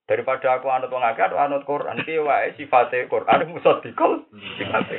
[0.09, 4.25] Daripada aku anut wong akeh atau anut Quran, piye wae sifate Quran musaddiqal
[4.57, 4.97] sifate.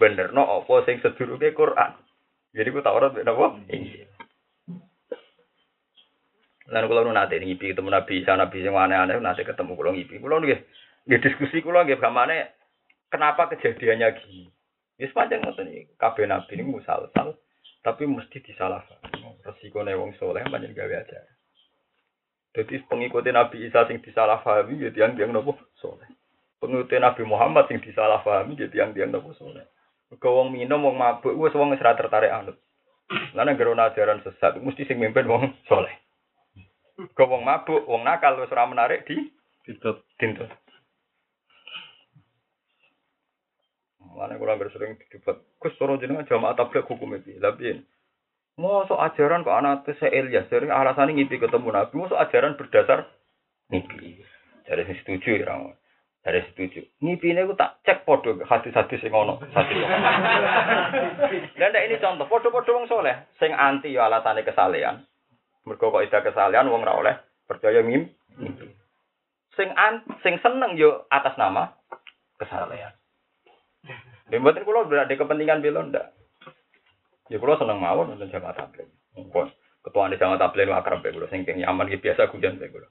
[0.00, 1.92] Bener no apa sing sedurunge Quran.
[2.56, 3.60] Jadi ku Taurat beda apa?
[3.68, 4.08] Iya.
[6.72, 10.16] Lalu kalau nanti ngipi ketemu Nabi, sana Nabi yang aneh-aneh nanti ketemu kalau ngipi.
[10.16, 10.60] Kalau nggih
[11.04, 12.63] nggih diskusi kalau nggih gamane
[13.08, 14.48] kenapa kejadiannya gini.
[14.94, 17.34] Ya sepanjang ngoten iki, kabeh Nabi ini musalsal
[17.84, 18.96] tapi mesti disalahkan.
[19.44, 21.20] Resiko wong soleh banyak gawe aja.
[22.56, 26.08] Jadi pengikuti Nabi Isa sing disalahpahami ya tiang-tiang nopo soleh.
[26.62, 29.68] Pengikuti Nabi Muhammad sing disalahpahami ya tiang-tiang nopo soleh.
[30.16, 32.56] Kau wong minum wong mabuk wis wong serat tertarik anut.
[33.36, 35.92] Lan anggere ajaran sesat mesti sing mimpin wong soleh.
[37.12, 39.18] Kau wong mabuk, wong nakal ora menarik di
[39.66, 40.48] tintut.
[44.12, 47.40] Mana kurang sering debat, Gus toro jenengan jamaah tabligh hukum iki.
[47.40, 47.80] Tapi
[48.54, 53.10] Mosok ajaran kok anak se Elias dari alasan ngipi ketemu Nabi, mosok ajaran berdasar
[53.66, 54.22] ngipi.
[54.70, 55.58] Jadi sing setuju ya
[56.24, 56.80] Dari setuju.
[57.04, 59.36] Ngipine ku tak cek podo hadis-hadis sing ono.
[59.52, 59.84] Hadis.
[61.58, 65.04] Dan ini contoh podo-podo wong soleh sing anti yo alasane kesalehan.
[65.68, 67.14] Mergo kok ida kesalehan wong ora oleh
[67.44, 68.08] percaya mim.
[69.52, 71.76] Sing an sing seneng yo atas nama
[72.40, 72.96] kesalehan.
[74.32, 76.16] Lha mboten kula berada kepentingan belo ndak.
[77.28, 78.88] Ya kula seneng mawon nonton jamaah tabligh.
[79.16, 79.52] Monggo
[79.84, 82.88] ketua di jamaah tabligh akrab kula sing nyaman ki biasa guyon kula.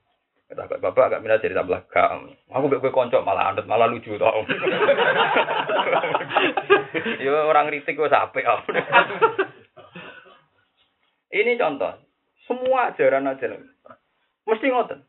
[0.54, 2.10] Kata bapak agak minat tablah gak.
[2.54, 4.46] Aku bek konco malah andet malah lucu tau.
[7.26, 8.46] Yo orang ritik gue sampai
[11.34, 11.98] Ini contoh.
[12.46, 13.65] Semua ajaran ajaran
[14.43, 15.00] mesti ngoten.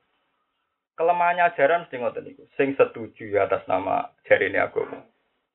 [0.94, 2.42] Kelemahannya ajaran mesti ngoten itu.
[2.56, 4.86] Sing setuju ya atas nama jari ini aku.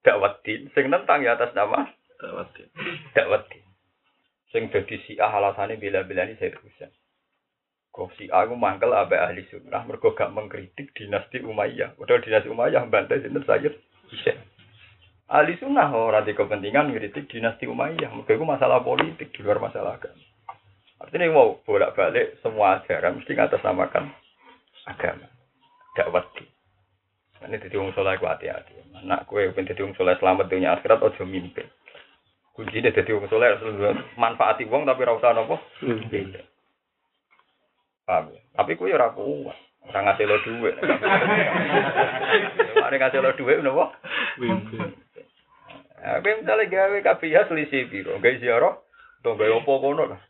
[0.04, 0.72] Dakwat din.
[0.72, 1.88] Sing tentang ya atas nama
[2.20, 2.70] Dakwat din.
[3.16, 3.64] dakwat din.
[4.50, 6.90] Sing jadi si alasannya bila-bila ini saya terusan.
[7.90, 11.98] Kok si aku mangkel abe ahli sunnah mergo gak mengkritik dinasti Umayyah.
[11.98, 13.74] Udah dinasti Umayyah bantai sinten Sayyid
[14.10, 14.38] Husain.
[15.30, 18.10] Ahli sunnah ora di kepentingan ngkritik dinasti Umayyah.
[18.14, 20.22] Mergo itu masalah politik di luar masalah agama.
[21.00, 24.12] Artinya mau bolak-balik semua ajaran mesti ngatasnamakan
[24.90, 25.28] agama.
[25.96, 26.59] Dakwat di.
[27.40, 28.76] Ini jadi wong soleh ku hati-hati.
[29.00, 31.64] Anak kue pengen jadi wong soleh selamat dunia akhirat ojo mimpi.
[32.52, 33.56] Kuncinya jadi wong soleh
[34.20, 35.56] manfaati wong tapi ora usah nopo.
[35.80, 36.36] Mimpi.
[38.04, 38.42] Paham ya?
[38.60, 39.56] Tapi kuwi ora kuat.
[39.88, 40.76] Ora ngasih lo duit.
[42.76, 43.96] Mari ngasih lo duit napa?
[46.00, 48.16] Ya, kowe misalnya gawe kabeh selisih piro?
[48.24, 48.80] Gawe ziarah,
[49.20, 50.22] to gawe apa kono lah.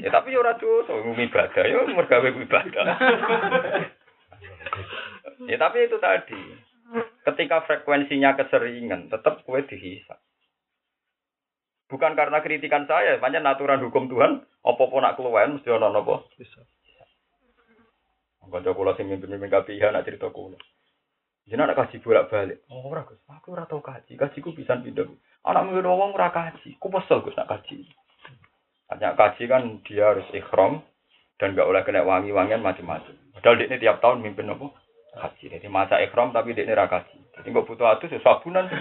[0.00, 2.96] Ya tapi ya ora dosa, ibadah ya mergawe ibadah.
[5.46, 6.40] Ya tapi itu tadi.
[7.22, 10.16] Ketika frekuensinya keseringan, tetap kue dihisap.
[11.88, 16.24] Bukan karena kritikan saya, banyak aturan hukum Tuhan, apa-apa nak keluar mesti ono napa?
[16.40, 16.64] Bisa.
[18.48, 20.56] Kanca kula sing mimpin-mimpin KPIH nak cerita kula.
[21.48, 22.64] Jenengan nak kaji bolak-balik.
[22.68, 24.16] Oh, ora Gus, aku ora tau kaji.
[24.16, 25.08] Kajiku pisan pindah.
[25.44, 26.76] Anak murid wong ora kaji.
[26.80, 27.88] Ku pesel Gus nak kaji.
[28.88, 30.80] Hanya kaji kan dia harus ikhram
[31.36, 33.16] dan gak boleh kena wangi-wangian macam-macam.
[33.36, 34.72] Padahal dia ini tiap tahun mimpin apa?
[35.16, 35.44] Kaji.
[35.48, 37.16] Jadi masa ikhram tapi dia ra kaji.
[37.38, 38.68] Jadi nggak butuh atus ya sabunan.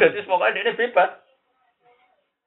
[0.00, 1.10] Jadi semoga dia bebas.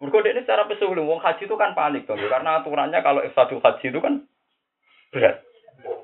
[0.02, 3.62] Mereka dia ini secara pesulung, wong haji itu kan panik dong, karena aturannya kalau satu
[3.62, 4.26] haji itu kan
[5.14, 5.46] berat.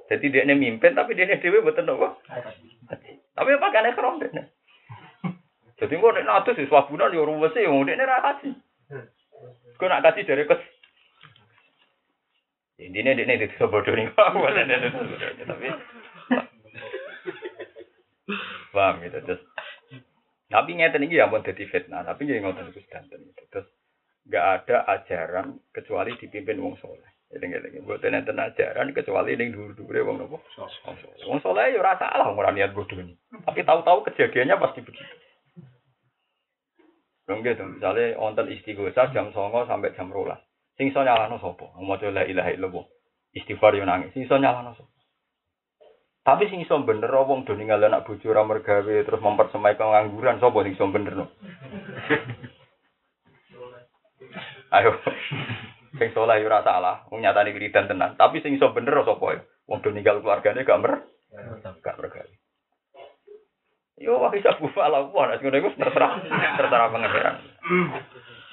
[0.05, 2.13] Jadi dia mimpin, tapi dia ini dewi betul apa?
[3.33, 4.53] Tapi apa kan ikhram dia?
[5.81, 8.53] Jadi kok nek atus wis wabunan yo ruwes e wong dekne ra kaji.
[9.81, 10.61] Kok nak kaji dari kes
[12.77, 15.67] Intinya dia ini tidak bodoh nih, tapi
[18.73, 19.41] paham gitu terus.
[20.47, 23.43] Tapi ngeten ini ya mau jadi fitnah, tapi jadi ngotot itu sedanten gitu.
[23.51, 23.67] Terus
[24.29, 27.09] nggak ada ajaran kecuali dipimpin wong soleh.
[27.27, 30.37] Jadi nggak buat nenten ajaran kecuali yang dulu dulu wong nopo.
[31.27, 33.17] Wong soleh ya rasa salah orang niat bodoh ini.
[33.43, 35.15] Tapi tahu-tahu kejadiannya pasti begitu.
[37.27, 40.39] Dong gitu, misalnya wonten istighosah jam songo sampai jam rolas.
[40.77, 41.73] Sing iso nyalano sapa?
[41.81, 42.85] Maca la ilaha illallah.
[43.33, 44.13] Istighfar yo nangis.
[44.13, 44.93] Sing iso nyalano sapa?
[46.21, 50.57] Tapi sing iso bener wong do ninggal anak bojo ora mergawe terus mempersemai pengangguran sapa
[50.61, 51.25] sing iso bener no?
[54.77, 55.01] Ayo.
[55.97, 58.13] Sing saleh yo ora salah, wong nyatane wiridan tenan.
[58.13, 59.41] Tapi sing iso bener sapa ya?
[59.65, 61.09] Wong do ninggal keluargane gak mer
[61.81, 62.33] gak mergawe.
[63.97, 66.21] Yo wah bisa bufa nek ngono iku terserah
[66.61, 67.35] terserah pengeran.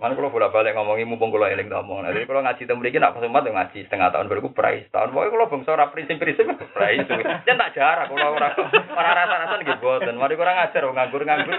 [0.00, 2.08] Mana kalau bolak balik ngomongin mumpung kalau eling ngomong.
[2.08, 5.12] Jadi kalau ngaji temu iki nak kesumat yo ngaji setengah tahun baru price tahun.
[5.12, 7.04] Pokoknya kalau bangsa ora prinsip-prinsip price.
[7.44, 8.48] Jangan tak jarak kalau ora
[8.96, 10.16] ora rasa-rasa nggih boten.
[10.16, 11.52] Mari kurang ngajar nganggur-nganggur.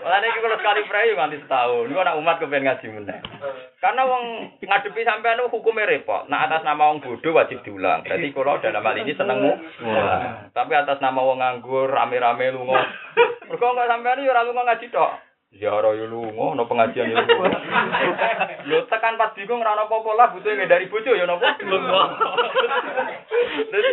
[0.00, 1.84] Malah iki kalau sekali price nganti setahun.
[1.92, 3.20] Niku anak umat kepen ngaji meneh.
[3.76, 4.24] Karena wong
[4.64, 6.24] ngadepi sampean hukumnya repot.
[6.32, 8.00] Nah atas nama wong bodoh wajib diulang.
[8.08, 9.52] Jadi kalau dalam hal ini senengmu.
[10.56, 12.80] Tapi atas nama wong nganggur rame-rame lunga.
[13.44, 15.27] Mergo enggak sampean yo ora lunga ngaji tok.
[15.48, 17.48] Ziarah yo lunga, ono pengajian yo lunga.
[18.68, 21.56] Lho tekan pas bingung ora ono apa-apa lah butuh dari bojo yo napa?
[21.64, 22.02] Lunga.
[23.72, 23.90] Dadi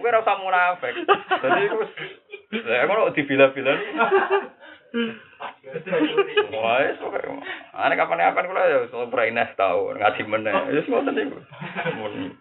[0.00, 0.96] kowe ora usah munafik.
[1.44, 1.92] Dadi wis
[2.52, 3.72] Lah ngono dibila-bila.
[6.56, 7.28] Wah, wis pokoke.
[7.76, 10.56] Ane kapan-kapan kula yo praines tau ngaji meneh.
[10.72, 11.36] Wis ngoten niku.
[12.00, 12.32] Mun.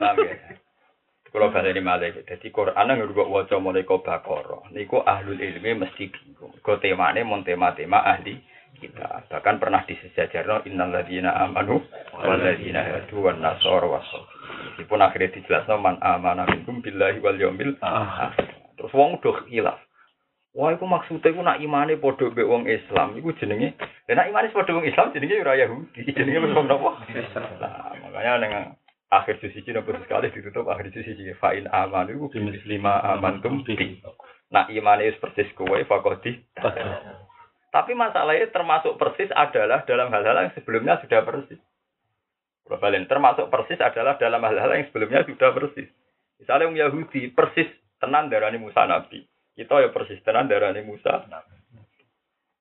[0.00, 0.34] Paham ya?
[1.32, 5.80] Kalau bahasa ini malah jadi Quran yang juga wajah mulai kau bakoro, niku ahlul ilmi
[5.80, 6.12] mesti
[6.62, 8.38] Kau temanya mon tema-tema ahli
[8.78, 9.26] kita.
[9.30, 11.82] Bahkan pernah disejajarno innal ladina amanu
[12.14, 14.22] wal ladina hadu wan nasor wasol.
[14.78, 18.46] Meskipun akhirnya dijelasno man amana minkum billahi wal yaumil akhir.
[18.78, 19.78] Terus wong udah hilaf.
[20.52, 23.72] Wah, iku maksudnya iku nak imane padha mbek wong Islam, iku jenenge.
[24.04, 27.00] Lah nak imane padha wong Islam jenenge ora Yahudi, jenenge wong napa?
[27.56, 28.62] Nah, makanya dengan
[29.08, 32.28] akhir juz siji nopo sekali ditutup akhir juz siji fa in amanu
[32.68, 33.96] lima amantum bi.
[34.52, 36.36] Nah imane wis persis kowe fakodi.
[37.72, 41.56] Tapi masalahnya termasuk persis adalah dalam hal-hal yang sebelumnya sudah persis.
[42.68, 45.88] Globalen termasuk persis adalah dalam hal-hal yang sebelumnya sudah persis.
[46.36, 49.24] Misalnya orang Yahudi persis tenan darani Musa Nabi.
[49.56, 51.24] Kita ya persis tenan darani Musa.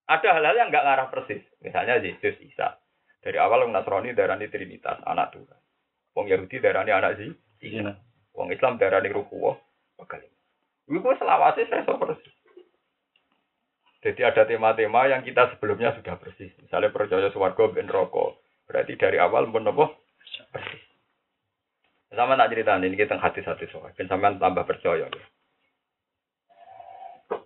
[0.07, 1.43] Ada hal-hal yang nggak ngarah persis.
[1.59, 2.79] Misalnya Yesus Isa.
[3.21, 5.59] Dari awal orang Nasrani darani Trinitas, anak Tuhan.
[6.17, 7.29] Wong Yahudi darani anak sih.
[7.61, 7.93] Iya.
[8.33, 9.55] Wong Islam darani Ruhuwah.
[9.99, 10.25] Bakal.
[10.91, 12.35] Iku saya so persis.
[14.01, 16.51] Jadi ada tema-tema yang kita sebelumnya sudah persis.
[16.59, 18.43] Misalnya percaya suwargo ben rokok.
[18.67, 19.87] Berarti dari awal pun apa?
[20.51, 20.83] Persis.
[22.11, 23.95] Sama tak cerita ini kita hati-hati soal.
[23.95, 25.07] Ben sampean tambah percaya.
[25.07, 25.23] Ya.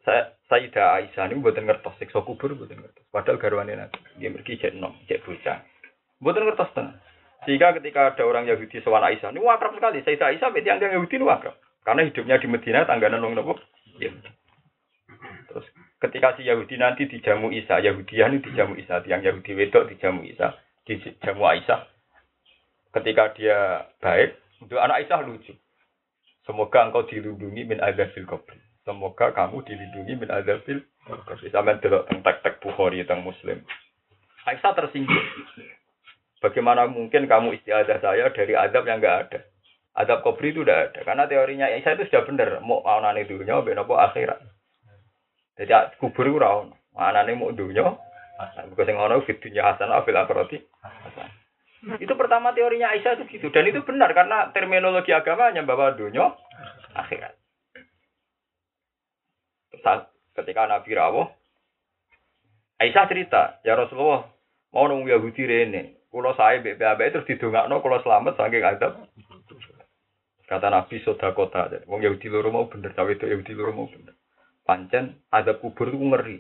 [0.02, 3.06] Saya Sayyidah Aisyah ini buatan ngertos siksa kubur buatan ngertos.
[3.14, 5.62] Padahal garwane nanti dia pergi cek nom, cek bocah.
[6.22, 6.98] Buatan ngertos tenang.
[7.46, 10.02] Sehingga ketika ada orang Yahudi sewan Aisyah, ini wakrab sekali.
[10.02, 11.58] Sayyidah Aisyah berarti yang Yahudi ini wakrab.
[11.86, 13.62] Karena hidupnya di Medina tangganan wong nopo.
[14.02, 14.10] Ya.
[15.48, 15.66] Terus
[16.02, 20.58] ketika si Yahudi nanti dijamu Isa, Yahudian ini dijamu Isa, yang Yahudi wedok dijamu Isa,
[20.90, 21.86] dijamu Aisyah.
[22.90, 24.34] Ketika dia baik,
[24.66, 25.54] untuk anak Aisyah lucu.
[26.46, 28.54] Semoga engkau dilindungi min azabil qabr.
[28.86, 31.50] Semoga kamu dilindungi min azabil kabri.
[31.50, 33.66] Sampai delok teng tek-tek Bukhari teng Muslim.
[34.46, 35.26] Aisyah tersinggung.
[36.42, 39.40] Bagaimana mungkin kamu istiadah saya dari azab yang enggak ada?
[39.96, 41.00] Azab kubri itu udah ada.
[41.08, 42.60] Karena teorinya Aisyah itu sudah benar.
[42.60, 44.44] Mau anane dunia, benopo akhirat.
[45.56, 45.72] Jadi
[46.04, 46.76] kubur itu rawon.
[46.96, 47.96] Anane mau dunia.
[48.76, 50.58] Bukan yang ngono fit dunia hasanah fil akhirati.
[52.04, 53.48] Itu pertama teorinya Aisyah itu gitu.
[53.56, 56.36] Dan itu benar karena terminologi agamanya bahwa dunia
[56.92, 57.40] akhirat
[59.86, 61.30] saat ketika Nabi rawuh
[62.76, 64.28] Aisyah cerita, ya Rasulullah,
[64.76, 69.00] mau nunggu Yahudi rene, kulo saya BPAB terus didongakno kulo selamat saking adab.
[70.46, 74.14] Kata Nabi soda kota, wong Yahudi loro mau bener, cawe itu Yahudi loro mau bener.
[74.62, 76.38] Pancen ada kubur itu ngeri.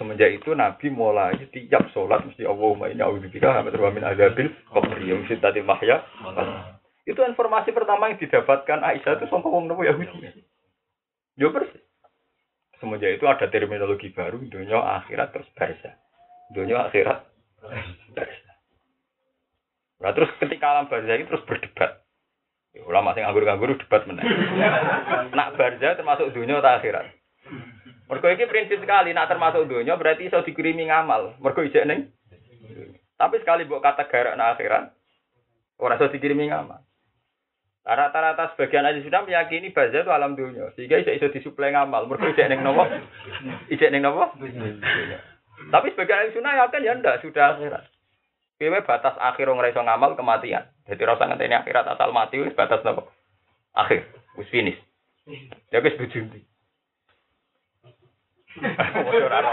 [0.00, 5.36] Semenjak itu Nabi mulai tiap sholat mesti Allahumma a'udzubika min terbamin adabil qabri yang mesti
[5.38, 6.00] tadi mahya.
[7.06, 10.42] Itu informasi pertama yang didapatkan Aisyah itu sama wong Yahudi.
[11.36, 11.84] Yo persis.
[12.80, 15.96] Semenjak itu ada terminologi baru, dunia akhirat terus barza.
[16.52, 17.24] Dunia akhirat
[18.16, 18.52] barza.
[19.96, 22.05] Nah, terus ketika alam barza ini terus berdebat.
[22.76, 24.20] Ya, ulama sing nganggur-nganggur debat mana?
[25.32, 27.08] nak barza termasuk dunia atau akhirat?
[28.06, 31.40] Mergo iki prinsip sekali, nak termasuk dunia berarti iso dikirimi ngamal.
[31.40, 32.12] Mergo ijek ning.
[33.16, 34.92] Tapi sekali buat kata garak na akhirat,
[35.80, 36.84] orang iso dikirimi ngamal.
[37.86, 42.04] Rata-rata sebagian ahli sudah meyakini baza itu alam dunia, sehingga bisa iso disuplai ngamal.
[42.04, 42.84] Mereka ijek neng nopo,
[43.72, 44.36] ijek neng nopo.
[45.72, 47.88] Tapi sebagian ahli sunnah yakin ya ndak sudah akhirat.
[48.56, 50.64] Kewe batas akhir orang iso ngamal kematian.
[50.88, 53.12] Jadi rasa ngenteni akhirat asal mati wis batas nopo.
[53.76, 54.08] Akhir,
[54.40, 54.80] wis finish.
[55.68, 56.40] Ya wis bujunti.
[58.56, 59.50] Bodoh raro.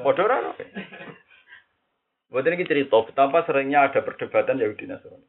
[0.00, 0.50] Bodoh raro.
[2.32, 5.28] Buat ini cerita betapa seringnya ada perdebatan Yahudi Nasrani.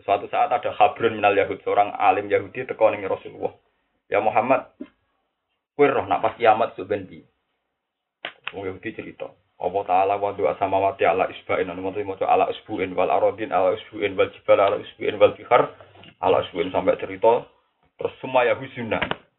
[0.00, 3.52] Suatu saat ada Habrun minal Yahud, seorang alim Yahudi teko ning Rasulullah.
[4.08, 4.72] Ya Muhammad,
[5.76, 7.28] kowe roh nak pas kiamat ben piye?
[8.56, 9.28] Wong Yahudi cerita.
[9.54, 13.54] Allah Ta'ala wa doa sama mati ala isba'in anu mau maca ala isbu'in wal aradin
[13.54, 15.70] ala isbu'in wal jibal ala isbu'in wal bihar
[16.20, 17.46] ala isbu'in sampai cerita
[17.94, 18.90] terus semua Yahudi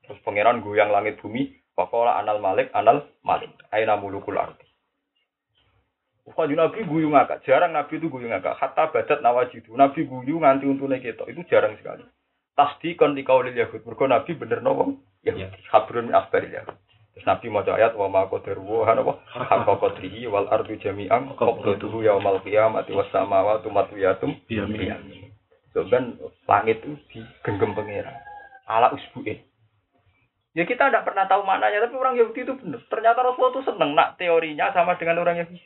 [0.08, 4.64] terus pangeran goyang langit bumi Pakola anal malik anal malik aina mulukul ardi
[6.26, 8.58] Kanjeng Nabi guyu ngakak, jarang Nabi itu guyu ngakak.
[8.58, 12.02] Hatta badat nawajidu, Nabi guyu nganti untune kita, itu jarang sekali.
[12.58, 15.06] Tasdi kon dikaulil Yahud, mergo Nabi bener nopo?
[15.22, 15.38] Ya,
[15.70, 16.74] habrun min akhbaril Yahud.
[17.16, 19.24] Terus Nabi mau ayat wa ma qadaru wa napa?
[19.32, 25.32] Hakka qadrihi wal ardu jami'an qabdatuhu yaumal qiyamati was samawati matwiyatum biyamin.
[25.72, 28.20] So kan langit itu digenggam pangeran.
[28.68, 29.40] Ala usbu'in.
[30.56, 32.84] Ya kita tidak pernah tahu maknanya, tapi orang Yahudi itu benar.
[32.88, 35.60] Ternyata Rasulullah itu senang nak teorinya sama dengan orang Yahudi.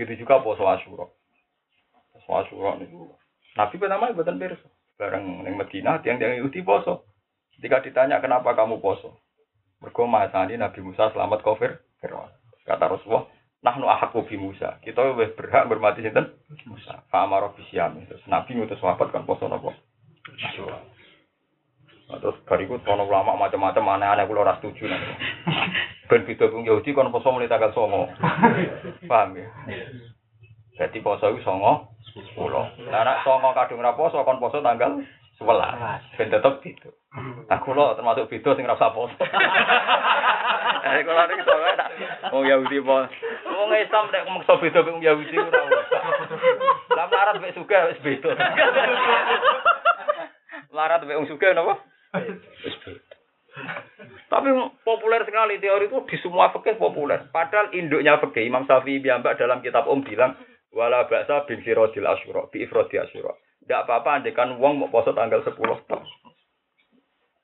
[0.00, 1.08] Gitu juga poso Asyura.
[2.12, 3.12] Poso Asyura niku
[3.56, 4.68] Nabi pertama buatan pirsa.
[4.96, 7.04] Bareng ning Madinah tiang-tiang Yahudi poso.
[7.52, 9.27] Ketika ditanya kenapa kamu poso?
[9.78, 12.26] Mergo mahasani Nabi Musa selamat kafir Fir'aun.
[12.66, 13.30] Kata Rasulullah,
[13.62, 14.82] nahnu ahakku bi Musa.
[14.82, 16.34] Kita lebih berhak bermati sinten?
[16.66, 17.06] Musa.
[17.08, 19.70] Fa amara bi Terus Nabi ngutus sahabat kan poso napa?
[22.08, 25.12] Nah, terus bariku ono ulama macam-macam aneh-aneh kula ora setuju nanti.
[26.08, 29.04] Ben beda wong Yahudi kon poso mulai tanggal 9.
[29.04, 29.46] Paham ya?
[30.80, 32.88] Jadi poso iku 9 10.
[32.88, 35.04] Lah nek 9 kadung ra poso kon poso tanggal
[35.38, 36.02] sebelas.
[36.18, 36.90] Ben tetep itu.
[37.48, 39.14] Nah, kula termasuk beda sing rasa poso.
[40.78, 41.90] Eh kula niki soalnya tak
[42.30, 43.02] wong Yahudi po.
[43.50, 45.62] Wong Islam nek maksa beda wong Yahudi ora.
[46.94, 48.30] Lah melarat mek suka wis beda.
[50.72, 51.82] Melarat mek wong suka napa?
[52.62, 53.18] Wis beda.
[54.28, 54.48] Tapi
[54.84, 57.26] populer sekali teori itu di semua fikih populer.
[57.32, 60.36] Padahal induknya fikih Imam Syafi'i biambak dalam kitab Om bilang
[60.70, 63.34] wala ba'sa bin firodil asyura bi ifrodi asyura.
[63.68, 66.00] Tidak apa-apa andekan uang mau poso tanggal 10 tok.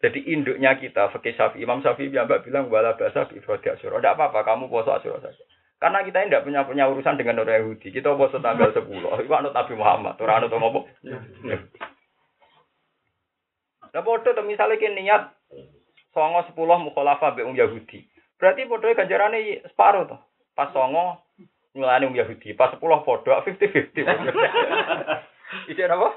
[0.01, 4.01] Jadi induknya kita, fakih Syafi, Imam Syafi'i mbak bilang wala bahasa ifrodi asyura.
[4.01, 5.45] Tidak apa-apa, kamu poso asyura saja.
[5.77, 7.93] Karena kita tidak punya punya urusan dengan orang Yahudi.
[7.93, 8.89] Kita poso tanggal 10.
[9.21, 10.17] Itu anut Nabi Muhammad.
[10.17, 10.81] Orang anut apa?
[13.93, 15.29] Nah, bodoh misalnya kita niat
[16.17, 18.09] songo 10 mukhalafah be Yahudi.
[18.41, 20.21] Berarti bodohnya ganjarannya separuh tuh.
[20.57, 21.21] Pas songo
[21.77, 22.57] nyulani um Yahudi.
[22.57, 24.09] Pas 10 bodoh 50-50.
[25.71, 26.09] Ide apa?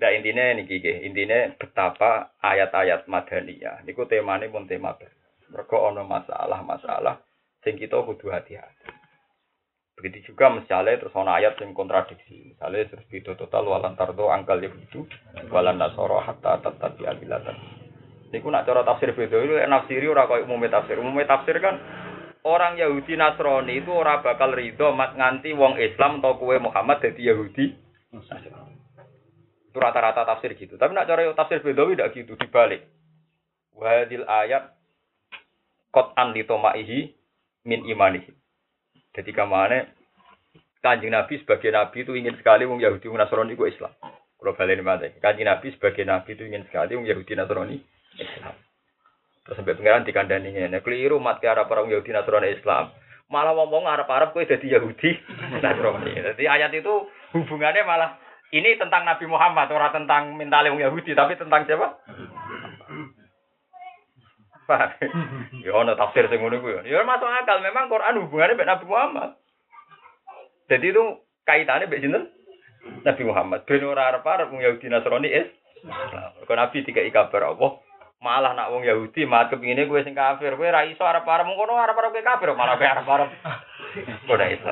[0.00, 3.84] Nah intinya ini gigi, intinya betapa ayat-ayat madaniyah.
[3.84, 5.12] Niku temanya pun tema ber.
[5.52, 7.20] Mereka ono masalah-masalah,
[7.60, 8.88] sing kita kudu hati-hati.
[10.00, 12.56] Begitu juga misalnya terus ono ayat yang kontradiksi.
[12.56, 15.04] Misalnya terus itu total walan tardo angkal ya itu
[15.52, 17.52] walan nasoro hatta tata ya diambilatan.
[18.32, 20.96] Niku nak cara tafsir beda itu nafsiri ora koyo umumnya tafsir.
[20.96, 21.76] Umumnya tafsir kan
[22.44, 27.34] orang Yahudi Nasrani itu ora bakal ridho mat nganti wong Islam atau kue Muhammad jadi
[27.34, 27.76] Yahudi.
[29.70, 30.74] Itu rata-rata tafsir gitu.
[30.80, 32.82] Tapi nak cara tafsir beda tidak gitu dibalik.
[33.76, 34.74] Wahadil ayat
[35.94, 37.14] kot an litomaihi
[37.66, 38.32] min imanihi.
[39.14, 39.86] Jadi ke mana
[40.80, 43.92] kanjeng Nabi sebagai Nabi itu ingin sekali wong Yahudi wong Nasrani itu Islam.
[44.40, 47.76] Kalau balik kanjeng Nabi sebagai Nabi itu ingin sekali wong Yahudi Nasrani
[48.16, 48.56] Islam.
[49.40, 52.92] Terus sampai pengiran dikandani ini, keliru mati Arab orang Yahudi Nasrani Islam.
[53.30, 55.16] Malah ngomong Arab Arab kue jadi Yahudi
[55.64, 56.12] Nasrani.
[56.12, 58.20] Jadi ayat itu hubungannya malah
[58.50, 62.02] ini tentang Nabi Muhammad, orang tentang mental wong Yahudi, tapi tentang siapa?
[65.66, 66.86] ya ono tafsir sing ngono kuwi.
[66.86, 69.30] Ya masuk akal, memang Quran hubungannya dengan Nabi Muhammad.
[70.70, 71.02] Jadi itu
[71.42, 72.24] kaitannya mbek sinten?
[73.02, 73.66] Nabi Muhammad.
[73.66, 75.48] Ben ora arep-arep wong Yahudi Nasrani is.
[76.46, 77.82] Kok Nabi dikai kabar apa?
[78.20, 81.80] Malah nak wong Yahudi mat kepingine kowe sing kafir, kowe ra iso arep-arep mung kono
[81.80, 83.28] arep-arep kowe kafir, malah kowe arep-arep.
[84.32, 84.70] Ora iso.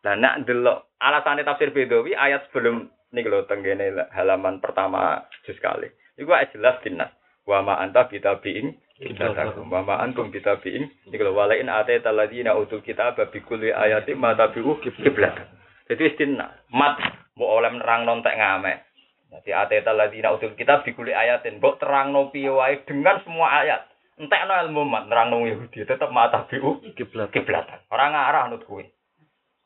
[0.00, 5.92] Dan nak delok alasane tafsir Bedawi ayat sebelum niki lho tenggene halaman pertama juz kali.
[6.16, 7.12] Iku jelas dinas
[7.48, 12.84] wa ma anta bitabiin kiblatakum wa ma antum bitabiin iki lho walain atata ladina utul
[12.84, 15.48] kitab bi kulli ayati ma tabiu kiblat
[15.88, 17.00] jadi istinna mat
[17.32, 18.87] mbok oleh nerang nontek ngamek
[19.28, 21.60] jadi atata ladina utul kitab bi kulli ayatin.
[21.60, 22.80] Mbok terangno piye wae?
[22.88, 23.84] Dengan semua ayat.
[24.16, 25.84] Entekno ilmu mat nerangno Yahudi.
[25.84, 26.80] Tetep ma tabiu.
[26.96, 27.84] Kiblat kiblatan.
[27.92, 28.88] Ora ngarah nut kuwi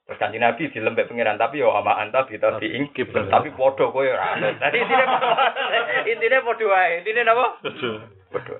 [0.03, 2.91] Terus kanji Nabi di lembek pengiran tapi yo sama anta kita biing
[3.31, 4.35] tapi podo kowe ora.
[4.35, 5.07] Tadi intine
[6.11, 6.67] intine podo.
[6.67, 7.07] Wae.
[7.07, 7.63] Intine napa?
[8.35, 8.55] Podo.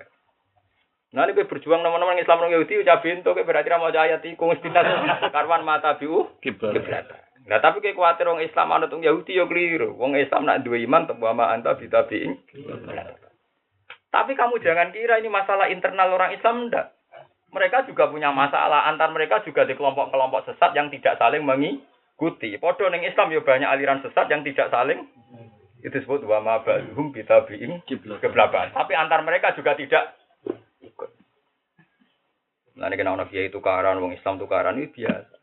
[1.13, 4.71] Nah ini berjuang teman-teman Islam orang Yahudi ucap bintu ke berarti mau ayat iku mesti
[5.35, 6.79] karwan mata biu kiblat.
[7.43, 9.99] Nah tapi kayak khawatir orang Islam anut orang Yahudi yo keliru.
[9.99, 12.39] Wong Islam nak dua iman tembu sama anta kita biing.
[14.13, 16.95] Tapi kamu jangan kira ini masalah internal orang Islam ndak
[17.53, 18.89] mereka juga punya masalah.
[18.89, 22.57] Antar mereka juga di kelompok-kelompok sesat yang tidak saling mengikuti.
[22.57, 25.05] Podo ning Islam ya banyak aliran sesat yang tidak saling
[25.83, 27.83] itu disebut wa ma ba'dhum bitabi'in
[28.23, 28.71] kebelakan.
[28.71, 30.15] Tapi antar mereka juga tidak
[30.79, 31.11] ikut.
[32.79, 35.42] Nah ini kena ono kiai tukaran, wong Islam tukaran itu biasa.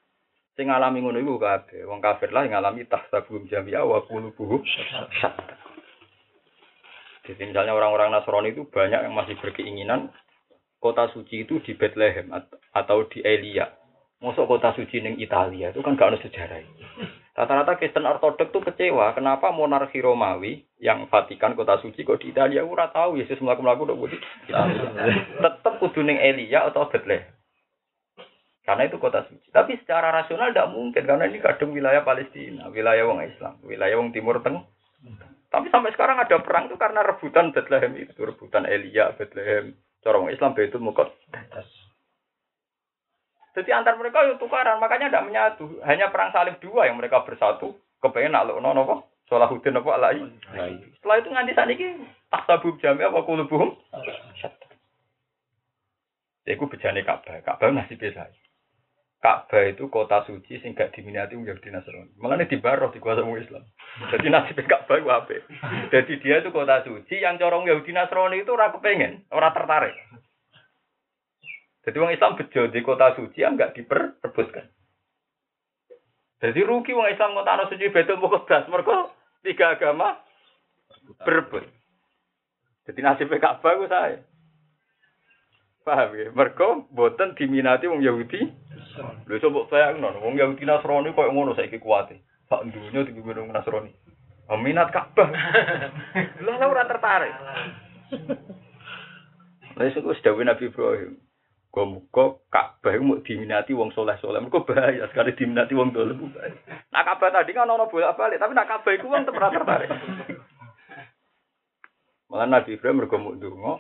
[0.60, 1.88] Sing ngalami ngono iku kabeh.
[1.88, 5.56] Wong kafir lah ngalami tahsabum jami'a wa qulubuhum syatta.
[7.24, 10.12] Jadi misalnya orang-orang Nasrani itu banyak yang masih berkeinginan
[10.84, 12.28] kota suci itu di Bethlehem
[12.76, 13.72] atau di Elia.
[14.20, 16.60] Masuk kota suci ning Italia itu kan gak ada sejarah.
[17.40, 22.68] Rata-rata Kristen Ortodok tuh kecewa, kenapa monarki Romawi yang Vatikan kota suci kok di Italia
[22.68, 24.20] ora tahu Yesus melaku-melaku udah di
[24.52, 24.92] Italia.
[25.48, 27.39] Tetap kudu ning Elia atau Bethlehem.
[28.70, 29.50] Karena itu kota suci.
[29.50, 34.14] Tapi secara rasional tidak mungkin karena ini kadang wilayah Palestina, wilayah wong Islam, wilayah wong
[34.14, 34.62] Timur Tengah.
[35.50, 39.74] Tapi sampai sekarang ada perang itu karena rebutan Bethlehem itu, rebutan Elia, Bethlehem,
[40.06, 41.10] Corong Islam itu mukot.
[43.58, 45.66] Jadi antar mereka itu tukaran, makanya tidak menyatu.
[45.82, 47.74] Hanya perang salib dua yang mereka bersatu.
[47.98, 50.22] Kepengen nak lo nopo, Salahuddin nopo alai.
[51.02, 53.74] Setelah itu nganti saat ini tak sabub jami apa kulubuhum.
[56.46, 58.30] Jadi aku bejane Ka'bah, Ka'bah masih biasa.
[59.20, 62.16] Ka'bah itu kota suci sing gak diminati wong Yahudi Nasrani.
[62.24, 63.68] Malah di baroh di kuasa Islam.
[64.16, 65.36] Jadi nasib Ka'bah itu apa?
[65.92, 69.92] Jadi dia itu kota suci yang corong Yahudi Nasrani itu ora kepengen, ora tertarik.
[71.84, 74.72] Jadi wong Islam bejo di kota suci yang gak diperebutkan.
[76.40, 79.12] Jadi rugi wong Islam ngotakno suci Baitul Muqaddas mergo
[79.44, 80.16] tiga agama
[81.28, 81.68] berebut.
[82.88, 84.24] Jadi nasibnya Ka'bah ku saya.
[85.84, 86.32] Paham ya?
[86.32, 88.69] Mergo boten diminati wong Yahudi.
[89.02, 92.20] Lho coba bayangno wong Yahudi Nasrani koyo ngono saiki kuwate.
[92.50, 93.92] Sak dunya dipimpin wong Nasrani.
[94.50, 95.30] Minat Ka'bah.
[96.46, 97.34] Lah ora tertarik.
[99.78, 101.22] Lah iku wis dawuh Nabi Ibrahim.
[101.70, 104.42] Muga Ka'bah mau diminati wong soleh-soleh.
[104.42, 106.34] Mergo bahaya sekali diminati wong dolim.
[106.92, 109.90] Nak Ka'bah tadi kan ono bolak-balik, tapi nak Ka'bah iku wong pernah tertarik.
[112.30, 113.74] Malah Nabi Ibrahim mergo mau ndonga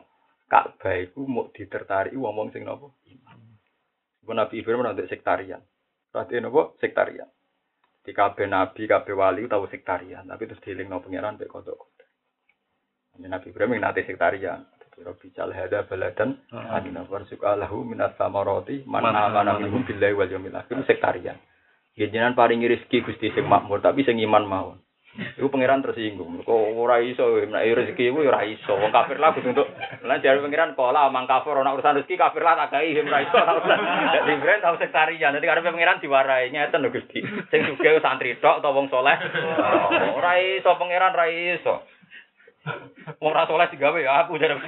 [0.49, 2.89] Ka'bah iku mau ditertarik wong-wong sing napa?
[4.33, 5.61] Nabi Ibrahim ora sektarian.
[6.09, 6.73] Berarti napa?
[6.81, 7.29] Sektarian.
[7.99, 11.93] Di kabeh nabi, kabeh wali tahu sektarian, tapi terus dielingno pangeran mek kodok.
[13.19, 14.63] Nabi Ibrahim nate sektarian.
[14.99, 20.51] Rabbi jal hada baladan adina warzuqa lahu minas samarati man amana minhum billahi wal yawmil
[20.59, 21.39] akhir sektarian.
[21.95, 24.77] Jenengan paringi rezeki Gusti sing makmur tapi sing iman mawon.
[25.09, 26.45] Iku pangeran tersinggung.
[26.45, 28.77] Kok ora iso nek rezeki iku ora iso.
[28.77, 29.65] Wong kafir lah untuk
[30.05, 33.37] lan jare pangeran pola mang kafir ana urusan rezeki kafir lah tak gawe ora iso.
[34.13, 35.33] Dadi brand tau sektarian.
[35.33, 37.19] Dadi karepe pangeran diwarai ngeten lho Gusti.
[37.49, 39.17] Sing sugih santri tok utawa wong saleh.
[40.13, 41.75] Ora iso pangeran ora iso.
[43.17, 44.61] Wong ra saleh digawe ya aku jare.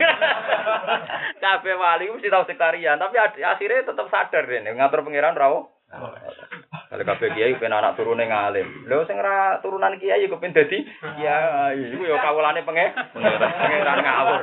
[1.38, 5.54] Kabeh wali mesti tau sektarian, tapi akhirnya tetap sadar dene ngatur pangeran ra
[5.92, 8.88] Kalau kabeh kiai pengen anak turune ngalim.
[8.88, 10.84] Lho sing ora turunan kiai kok pengen dadi
[11.20, 11.80] kiai.
[11.96, 14.42] Iku ya kawulane penge pangeran ngawur.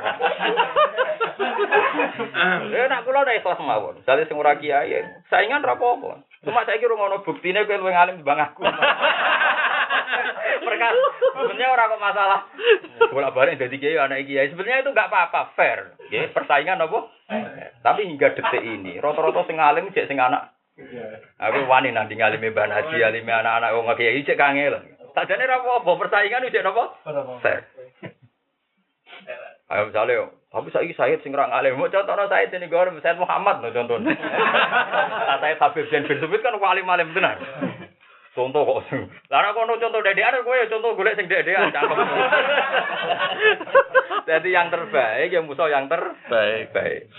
[2.69, 4.01] Ya nak kula nek ikhlas mawon.
[4.05, 6.21] Dadi sing ora kiai saingan ra apa-apa.
[6.45, 8.61] Cuma saiki ora ngono buktine kowe luwih ngalim timbang aku.
[10.59, 10.97] Perkara
[11.33, 12.39] sebenarnya orang kok masalah.
[13.09, 15.97] Bolak balik dari kiai anak kiai sebenarnya itu nggak apa-apa fair.
[16.09, 17.09] Ya, persaingan apa?
[17.85, 20.49] Tapi hingga detik ini rata-rata sing alim cek sing anak.
[21.39, 24.79] Aku wani nanti ngalimi Mbah Haji, alimi anak-anak wong kiai cek kangel.
[25.15, 26.83] Sajane ora apa-apa persaingan cek napa?
[27.43, 27.67] Fair.
[29.69, 31.77] Ayo misalnya, tapi saya Said sing orang alim.
[31.77, 34.17] Mau contohnya Said ini gue Said Muhammad no contohnya.
[35.45, 37.37] Saya Habib bin Bin kan wali alim benar.
[38.33, 38.89] Contoh kok.
[39.29, 41.97] Lah nek kono contoh dedean kowe ya contoh golek sing dedean cakep.
[44.29, 46.73] Jadi yang terbaik yang musuh yang terbaik.
[46.73, 47.13] Baik.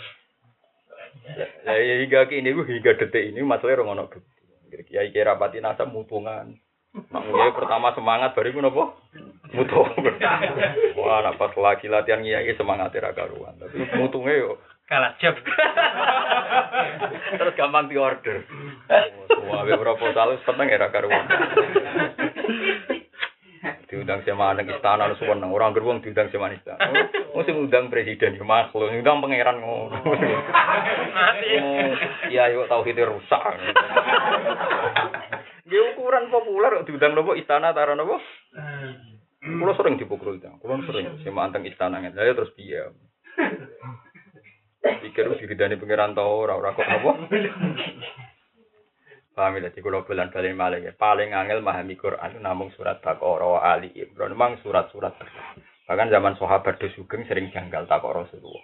[1.39, 4.43] Ya, ya hingga kini hingga detik ini masalahnya orang ono bukti.
[4.91, 6.55] Kiai kira pati nasa mutungan.
[6.91, 8.99] Mak kiai pertama semangat baru gue nopo
[9.55, 9.83] mutu.
[10.99, 13.55] Wah, nak pas lagi latihan kiai semangat era karuan.
[13.59, 14.59] Tapi mutungnya yo
[14.91, 15.39] kalah jab.
[17.39, 18.43] Terus gampang diorder.
[19.47, 21.27] Wah, proposal seneng era karuan.
[23.89, 27.13] Diundang sama anak istana lu seneng orang gerbong diundang sama istana.
[27.37, 30.01] Oh sing undang presiden ya makhluk undang pangeran ngono.
[32.33, 33.43] Iya yuk tahu kita rusak.
[35.69, 38.17] Dia ukuran populer diundang nopo istana taruh nopo?
[39.41, 42.01] Kulo sering dipukul itu, kulo sering sama anteng istana.
[42.01, 42.93] Nggak, saya terus diam.
[44.81, 47.11] Pikir diridani pangeran tau ora ora kok nopo.
[49.41, 50.93] Paham ya, jadi kalau bulan balik malah ya.
[50.93, 54.37] Paling angel memahami Quran namung surat Baqarah, Ali Imran.
[54.37, 55.17] Memang surat-surat
[55.89, 58.61] Bahkan zaman sahabat sugeng sering janggal takok Rasulullah.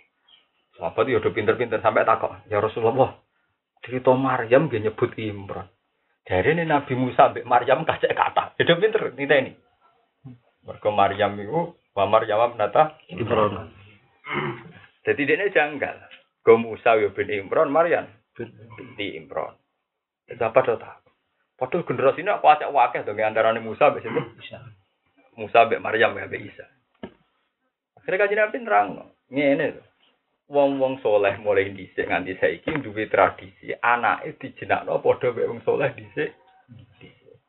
[0.76, 3.16] Sahabat ya udah pinter-pinter sampai takok, ya Rasulullah.
[3.80, 5.64] Cerita Maryam dia nyebut Imran.
[6.28, 8.60] Dari ini Nabi Musa sampai Maryam kacek kata.
[8.60, 9.52] Ya udah pinter, ini ini.
[10.68, 13.72] Mereka Maryam itu, wa Maryam nata Imran.
[15.08, 16.04] Jadi dia janggal.
[16.44, 19.56] Go Musa ya bin Imran, Maryam binti Imran.
[20.26, 21.06] Siapa do tak?
[21.56, 24.20] Padahal generasi ini aku acak wakil dong antara Musa sampai situ.
[25.38, 26.66] Musa sampai Maryam sampai Isa.
[27.96, 28.88] Akhirnya kajian Nabi terang,
[29.32, 29.72] ini
[30.46, 36.30] wong-wong soleh mulai dhisik nganti saiki duwe tradisi anake dijenakno padha mek wong soleh dhisik.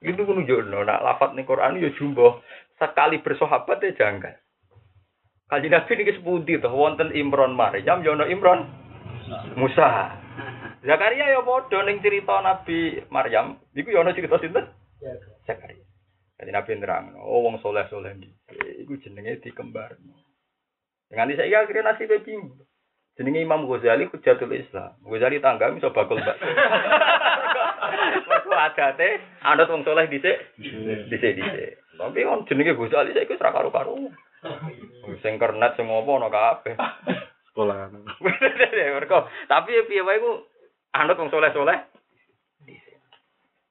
[0.01, 2.41] Itu menunjukno nak lafat ning Quran ya jumbo
[2.77, 4.33] sekali bersahabat ya janggal.
[5.51, 8.65] Kajian Nabi ini sepundi tuh wonten Imron Maryam ya Imron
[9.59, 10.15] Musa.
[10.87, 14.71] Zakaria ya padha ning cerita Nabi Maryam, iku ya ana cerita sinten?
[15.43, 15.83] Zakaria.
[16.39, 18.31] Jadi Nabi nerang, oh wong soleh-soleh iki,
[18.87, 20.15] iku jenenge dikembarno.
[21.11, 22.55] Dengan saya akhirnya nasib bingung.
[23.17, 24.93] Jenenge Imam Ghazali Hujatul Islam.
[25.01, 26.37] Ghazali tangga iso bakul mbak.
[28.29, 30.37] Mergo adate anut wong soleh dhisik.
[31.09, 31.81] Dhisik dhisik.
[31.97, 33.97] Tapi on jenenge Ghazali saiki wis ra karo-karo.
[35.25, 36.77] Sing kernet sing ngopo ana kabeh.
[37.49, 37.89] Sekolah.
[39.01, 40.45] Mergo tapi piye wae ku
[40.95, 41.77] anut wong soleh-soleh.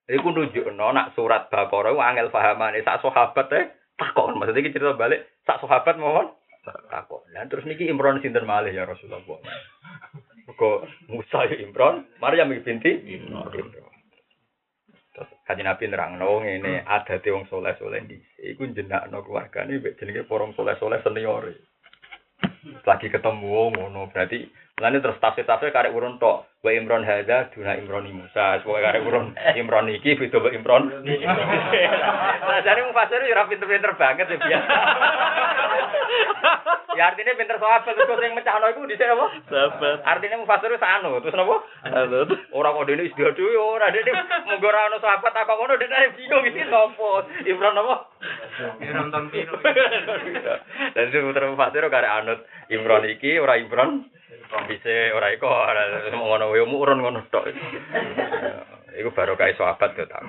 [0.07, 3.65] Iku nunjukno nak surat Baqarah ku angel pahamane sak sahabat teh
[3.99, 4.39] takon.
[4.39, 6.31] Maksudnya iki cerita balik sak sahabat mohon
[6.63, 7.27] takon.
[7.35, 9.23] Lah terus niki Imron sinten malih ya Rasulullah.
[10.47, 12.87] Kok Musa ya Imron, Maryam binti
[13.19, 13.51] Imron.
[15.11, 20.55] Terus Kaji Nabi nerangno ngene adate wong soleh-soleh dhisik iku jenakno keluargane mbek jenenge porong
[20.55, 21.51] soleh-soleh senior.
[22.87, 24.47] Lagi ketemu ngono berarti
[24.77, 26.56] Lalu terus tafsir-tafsir karek urun tok.
[26.65, 28.59] Wa Imron hadza duna Imron Musa.
[28.65, 30.89] Semoga karek urun Imron iki beda wa Imron.
[32.47, 34.75] Nah, jadi mufasir ya pinter-pinter banget ya biasa.
[36.97, 39.27] ya artinya pinter sahabat terus sing mecahno iku dhisik apa?
[39.53, 39.99] Sahabat.
[40.01, 41.57] Artinya mufasir wis anu, terus napa?
[41.93, 42.31] Anut.
[42.57, 44.11] Ora kok dene wis dhewe ora dene
[44.49, 47.09] munggo ora ono sahabat tak kok ngono dene bingung iki sapa?
[47.45, 47.97] Imron apa?
[48.81, 49.61] Imron Tampiro.
[49.61, 54.09] Dan itu putra mufasir karek anut Imron iki ora Imron
[54.47, 57.51] bisa ora iko ora ngono wae urun ngono tok.
[58.97, 60.25] Iku baru kae sahabat yo tak.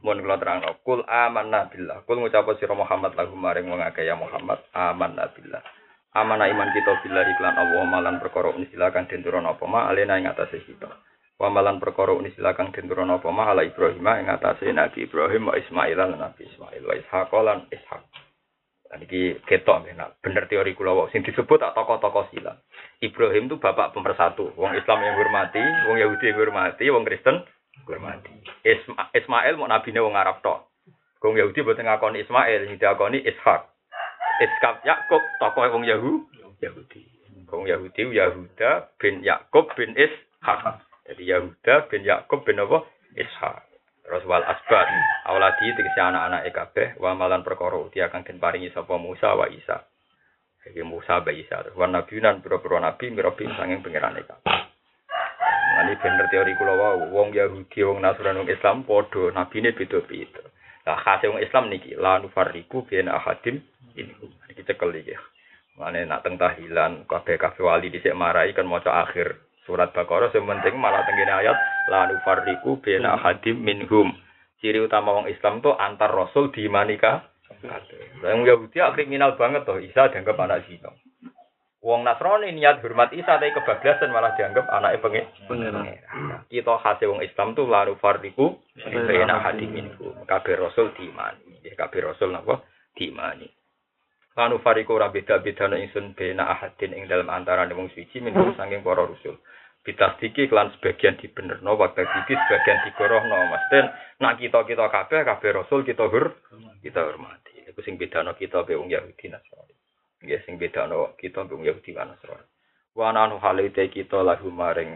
[0.00, 2.06] Mun kula terangno, kul amanna billah.
[2.08, 5.60] Kul ngucap sira Muhammad lagu maring wong akeh ya Muhammad amanna billah.
[6.10, 10.18] Amana iman kita billah iklan Allah malan perkara unisila kang den turun apa ma alena
[10.18, 10.90] ing atase kita.
[11.38, 15.54] Wa malan perkara unisila kang den apa ma ala Ibrahim ing atase Nabi Ibrahim wa
[15.54, 18.02] Ismail lan Nabi Ismail wa Ishaq lan Ishaq.
[18.90, 20.18] Dan iki ketok benar.
[20.18, 22.58] Bener teori kula wau sing disebut tak tokoh-tokoh silam.
[22.98, 24.50] Ibrahim itu bapak pemersatu.
[24.58, 27.46] Wong Islam yang hormati, wong Yahudi yang hormati, wong Kristen
[27.86, 28.34] hormati.
[28.66, 30.74] Isma, Ismail mau nabine wong Arab tok.
[31.22, 33.70] Wong Yahudi boten ngakoni Ismail, sing diakoni Ishak.
[34.42, 36.26] Ishak Yakub tokoh wong Yahu,
[36.58, 37.06] Yahudi.
[37.46, 40.82] Wong Yahudi Yahuda bin Yakub bin Ishak.
[41.06, 42.82] Jadi Yahuda bin Yakub bin apa?
[43.14, 43.69] Ishak.
[44.10, 44.90] Terus wal asbat,
[45.22, 49.86] awladi tegese anak-anak kabeh wa malan perkara uti akan den paringi sapa Musa wa Isa.
[50.66, 51.62] Iki Musa wa Isa.
[51.78, 54.66] Wa nabiunan pira-pira nabi mirabi sanging pangerane kabeh.
[55.86, 60.42] Ini bener teori kula wau, wong Yahudi, wong Nasrani, wong Islam padha nabine beda-beda.
[60.90, 63.62] Lah khase wong Islam niki la nufarriqu baina ahadim
[63.94, 64.10] ini.
[64.50, 65.14] Iki cekel iki.
[65.78, 70.76] Mane nak teng tahilan kabeh-kabeh wali dhisik marai kan maca akhir surat Baqarah sing penting
[70.80, 71.56] malah tengene ayat
[71.88, 74.12] la nufarriqu baina ahadim minhum.
[74.60, 77.24] Ciri utama wong Islam tuh antar rasul diimani ka
[77.60, 78.22] kabeh.
[78.24, 80.92] Lah wong Yahudi ah, kriminal banget toh Isa dianggap anak zina.
[81.80, 85.26] Wong Nasrani niat hormat Isa tapi kebablasan malah dianggap anaknya pengen.
[85.48, 85.84] Pengeran.
[86.52, 90.12] Kita khase wong Islam tuh lalu fardiku baina hadim minhum.
[90.28, 91.64] Kabeh rasul diimani.
[91.64, 92.60] Ya kabeh rasul napa?
[92.92, 93.59] Diimani.
[94.38, 98.86] Lanu fariku ora beda-beda nek ingsun bena ahadin ing dalam antara wong suci minhum saking
[98.86, 99.42] para rasul.
[99.80, 103.88] Bitasdiki kelan sebagian dibenerno waktu iki sebagian digorohno Mas Den
[104.20, 106.36] nak kita-kita kabeh kabeh rasul kita hur
[106.84, 107.64] kita hormati.
[107.66, 109.74] Iku sing bedano kita be wong Yahudi Nasrani.
[110.20, 112.46] Nggih sing bedano kita be wong Yahudi lan Nasrani.
[112.94, 114.94] Wa nanu halite kita lahu maring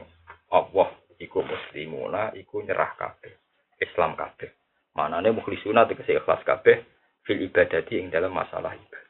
[0.52, 3.34] Allah iku muslimuna iku nyerah kabeh.
[3.82, 4.52] Islam kabeh.
[4.94, 6.86] Manane mukhlisuna tegese ikhlas kabeh
[7.26, 9.03] fil ibadati ing dalam masalah ibadah.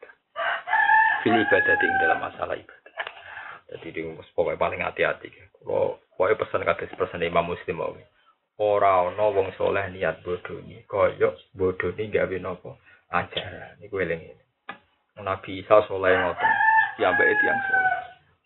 [1.24, 2.96] Fil ibadati ing dalam masalah ibadah.
[3.72, 4.00] Jadi di
[4.36, 5.32] pokoknya paling hati-hati.
[5.32, 7.96] Kalau pokoknya pesan kata pesan Imam Muslim mau.
[8.60, 12.76] Ora ana wong soleh niat bodoh ni, koyok bodoh ni gawe nopo
[13.08, 13.80] ajaran.
[13.82, 14.44] Iku eling ini.
[15.24, 16.52] Nabi Isa soleh ngoten,
[17.00, 17.94] piambake tiang soleh.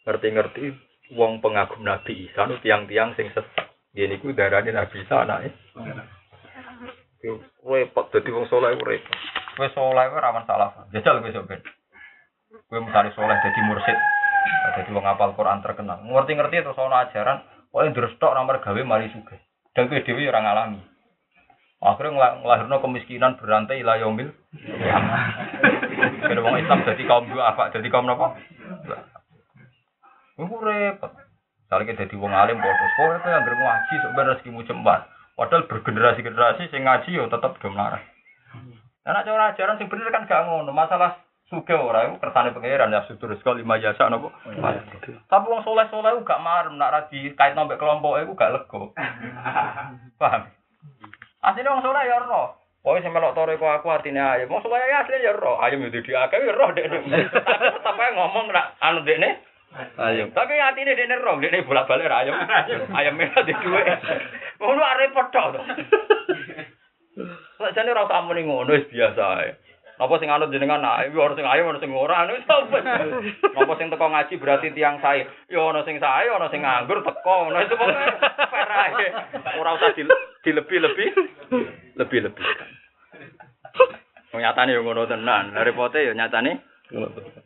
[0.06, 0.64] Ngerti-ngerti
[1.18, 3.68] wong pengagum Nabi Isa nu tiang-tiang sing sesat.
[3.92, 5.50] Yen iku darane Nabi Isa anake.
[7.20, 9.18] Iku repot dadi wong soleh repot.
[9.60, 10.88] Kowe soleh rawan salah.
[10.94, 11.60] Jajal kowe sok ben.
[12.68, 13.96] Kowe misalnya soleh dadi mursid,
[14.76, 16.04] dadi wong apal Quran terkenal.
[16.04, 17.40] Ngerti-ngerti terus ana ajaran,
[17.72, 19.40] pokoke ndrestok nomor gawe mari sugih.
[19.72, 20.80] Dan kowe dhewe ya ora ngalami.
[21.80, 25.22] Akhirnya ngela- ngelahirno kemiskinan berantai ila kiamah.
[26.28, 27.72] Kira wong Islam dadi kaum dua apa?
[27.72, 28.36] Dadi kaum napa?
[30.36, 31.12] Iku repot.
[31.64, 35.08] Misalnya dadi wong alim padha, kowe kowe anggere ngaji ben rezekimu jembar.
[35.38, 37.38] Padahal bergenerasi-generasi sing ngaji yo do
[37.70, 38.02] melarat.
[39.06, 40.74] Nah, nek cara ajaran sing bener kan gak ngono.
[40.74, 44.28] Masalah suge ora iku kersane pangeran ya sudur sekali lima jasa napa.
[45.32, 48.82] Tapi wong soleh-soleh gak marem nak ra dikait nombek kelompok iku gak lega.
[50.20, 50.53] Paham?
[51.40, 52.53] Asline wong soleh ya ora.
[52.84, 54.53] Pokoke sing melok tore kok aku artine ayam.
[54.53, 55.64] Wong soleh asline ya ora.
[55.64, 57.01] Ayam itu diakeh ya ora dekne.
[57.84, 59.40] Tapi ngomong nak anu dekne.
[59.96, 60.28] Ayo.
[60.36, 62.36] Tapi atine dekne ora, dekne bolak-balik ayam.
[62.92, 63.88] Ayam merah di duwe.
[64.61, 65.44] Ngono arep repot to.
[67.59, 69.51] Sajane ora usah muni ngono wis biasa ae.
[69.99, 72.78] Napa sing anut jenengan ae, ora sing ayo ora sing ora anu sapa.
[73.51, 75.26] Napa sing teko ngaji berarti tiang sae.
[75.51, 77.51] Ya ana sing sae, ana sing nganggur teko.
[77.51, 78.07] Ngono itu pokoke
[78.46, 79.07] fair ae.
[79.59, 80.07] Ora usah di,
[80.46, 81.09] dilebih-lebih
[81.99, 82.46] lebih-lebih.
[84.38, 85.51] Nyatane yo ngono tenan.
[85.51, 86.62] Lah repote yo nyatane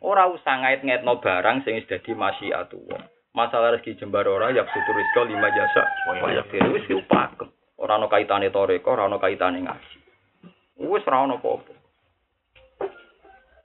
[0.05, 3.01] ora usah ngait-ngaitno barang sing wis dadi masyiatullah.
[3.33, 5.89] Masalah rezeki jembar ora ya sutur rizqa lima jasa.
[6.21, 7.49] Waya kene wis upakem.
[7.81, 9.97] Ora ana kaitane toreko, ora ana kaitane ngaji.
[10.85, 11.82] Wis ora ana apa-apa.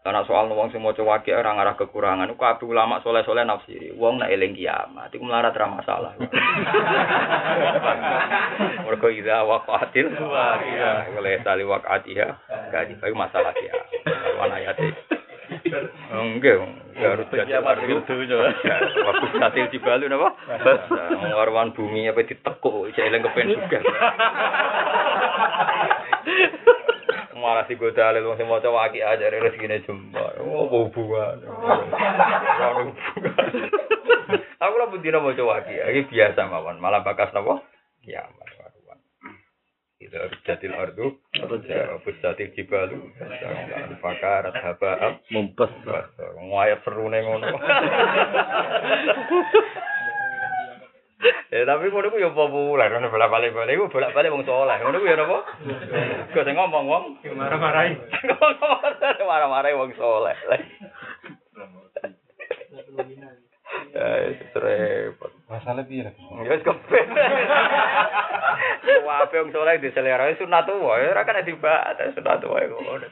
[0.08, 3.92] Karena soal wong sing maca wakil ora ngarah kekurangan, iku kabeh ulama soleh-soleh nafsiri.
[3.92, 6.16] Wong nek eling kiamat iku melarat ra masalah.
[8.88, 11.12] Mergo ida waqatil waqiah.
[11.12, 12.24] Oleh tali waqatiha
[12.72, 13.84] gadi iku masalah kiamat.
[14.40, 14.96] Wan ayate.
[16.08, 16.56] Enggak,
[16.96, 17.60] harus jadi.
[17.60, 20.32] Waktu katil di Bali napa?
[21.36, 23.84] Warwan bumi apa ditekuk, cek eling kepen juga.
[27.38, 30.42] Malah si gue dalil wong sing maca waki aja rezekine jembar.
[30.42, 31.38] Oh, hubungan?
[31.46, 33.50] Ora hubungan.
[34.66, 36.82] Aku lah bendina maca waki, iki biasa mawon.
[36.82, 37.62] Malah bakas napa?
[38.02, 38.98] Kiamat waruan.
[40.02, 41.14] Itu jatil ardu,
[41.66, 45.70] ya bustatil jibalu, jangan fakarat haba'am Mumpes.
[46.42, 47.46] Ngayat seru ngono.
[51.48, 54.76] Ya tapi ngono ku ya populer, ngono bolak-balik balik ku bolak-balik wong saleh.
[54.78, 55.38] Ngono ku ya napa?
[56.30, 57.04] Kok sing ngomong wong
[57.34, 57.98] Marah-marahin.
[59.26, 60.36] marah-marah wong saleh.
[63.98, 65.32] Ya, itu repot.
[65.50, 66.22] Masalah piye lagi?
[66.22, 67.06] Ya wis kepen.
[69.08, 73.08] Wae wong saleh diselera sunat wae, ora kan dibahas sunat wae ngono.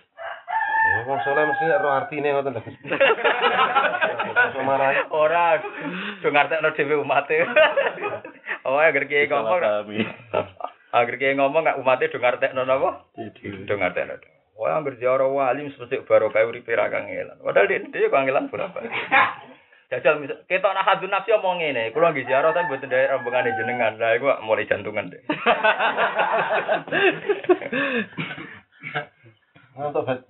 [0.86, 2.62] Ya wong saleh mesti ro artine ngoten lho.
[4.46, 5.02] Iso marahi.
[5.10, 5.58] Ora
[6.22, 7.42] do ngartekno dhewe umate.
[8.66, 9.62] Oh, agar kiai ngomong,
[10.98, 13.06] agar kiai ngomong nggak umate do ngartekno napa?
[13.14, 14.18] Do ngartekno.
[14.58, 17.38] Wah, agar jaro wali mesti baru kayak uripe ra kangelan.
[17.46, 18.82] Padahal dia dia kangelan berapa?
[19.86, 23.54] Jajal misal ketok nak hadun nafsi omong ngene, kula nggih ziarah tapi mboten ndek rombongane
[23.54, 23.94] jenengan.
[24.02, 25.22] Lah iku mulai jantungan deh.
[29.78, 30.26] Untuk bet.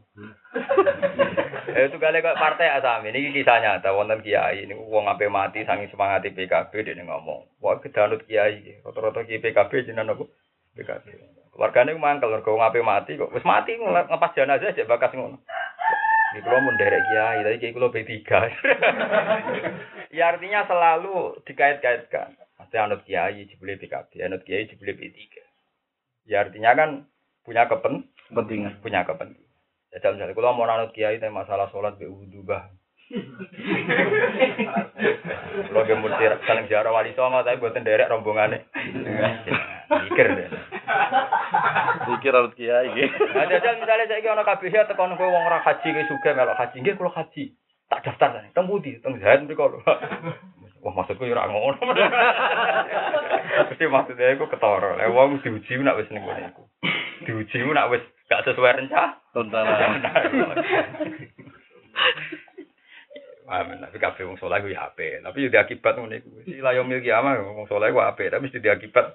[1.77, 5.61] Eh, itu kali kok partai asami ini kisah nyata wonten kiai ini wong ape mati
[5.69, 10.25] sangi semangat PKB dia ngomong wah kedanut kiai rata-rata kiai PKB jenengan aku
[10.73, 13.33] PKB keluargane ku mangkel mergo wong ape mati kok.
[13.33, 15.41] Wis mati ngepas jenazah aja bakas ngono.
[16.37, 18.13] Di kulo mun derek kiai tadi kiai kulo B3
[20.17, 22.37] ya artinya selalu dikait-kaitkan.
[22.61, 25.17] Mesti anut kiai jebule PKB anut kiai jebule B3
[26.29, 26.91] ya artinya kan
[27.47, 28.81] punya kepen Pentingan.
[28.85, 29.46] punya kepentingan.
[29.97, 32.69] Jajal misalnya, kalau mau nanut kiai tentang masalah sholat be wudhu bah.
[35.73, 38.61] Kalau dia mesti saling jarak wali songo tapi buatan derek rombongannya.
[39.89, 40.49] Mikir deh.
[42.13, 42.93] Pikir harus kiai.
[43.09, 46.77] Nah, jajal misalnya saya kira ya tekan kowe wong ora haji ke juga melok haji
[46.85, 47.57] nggih kula haji.
[47.89, 48.53] Tak daftar.
[48.53, 49.01] Teng pundi?
[49.01, 49.81] Teng Zaid mriko lho.
[50.85, 51.79] Wah maksudku ya ora ngono.
[53.73, 54.99] Mesti maksudnya iku ketara.
[54.99, 56.69] Lah wong diuji nak wis ning kono iku.
[57.25, 59.19] Diuji nak wis gak sesuai rencana.
[59.33, 60.03] Tontonan.
[63.47, 66.43] Amin, tapi kabeh wong saleh ku ya apik, tapi yo diakibat ngene iku.
[66.43, 69.15] Sila yo milki ama wong saleh ku apik, tapi mesti diakibat.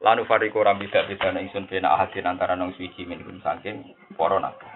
[0.00, 4.69] Lanu fariqu rambida bidana ingsun bena ahadin antara nang suci min kun saking para nabi.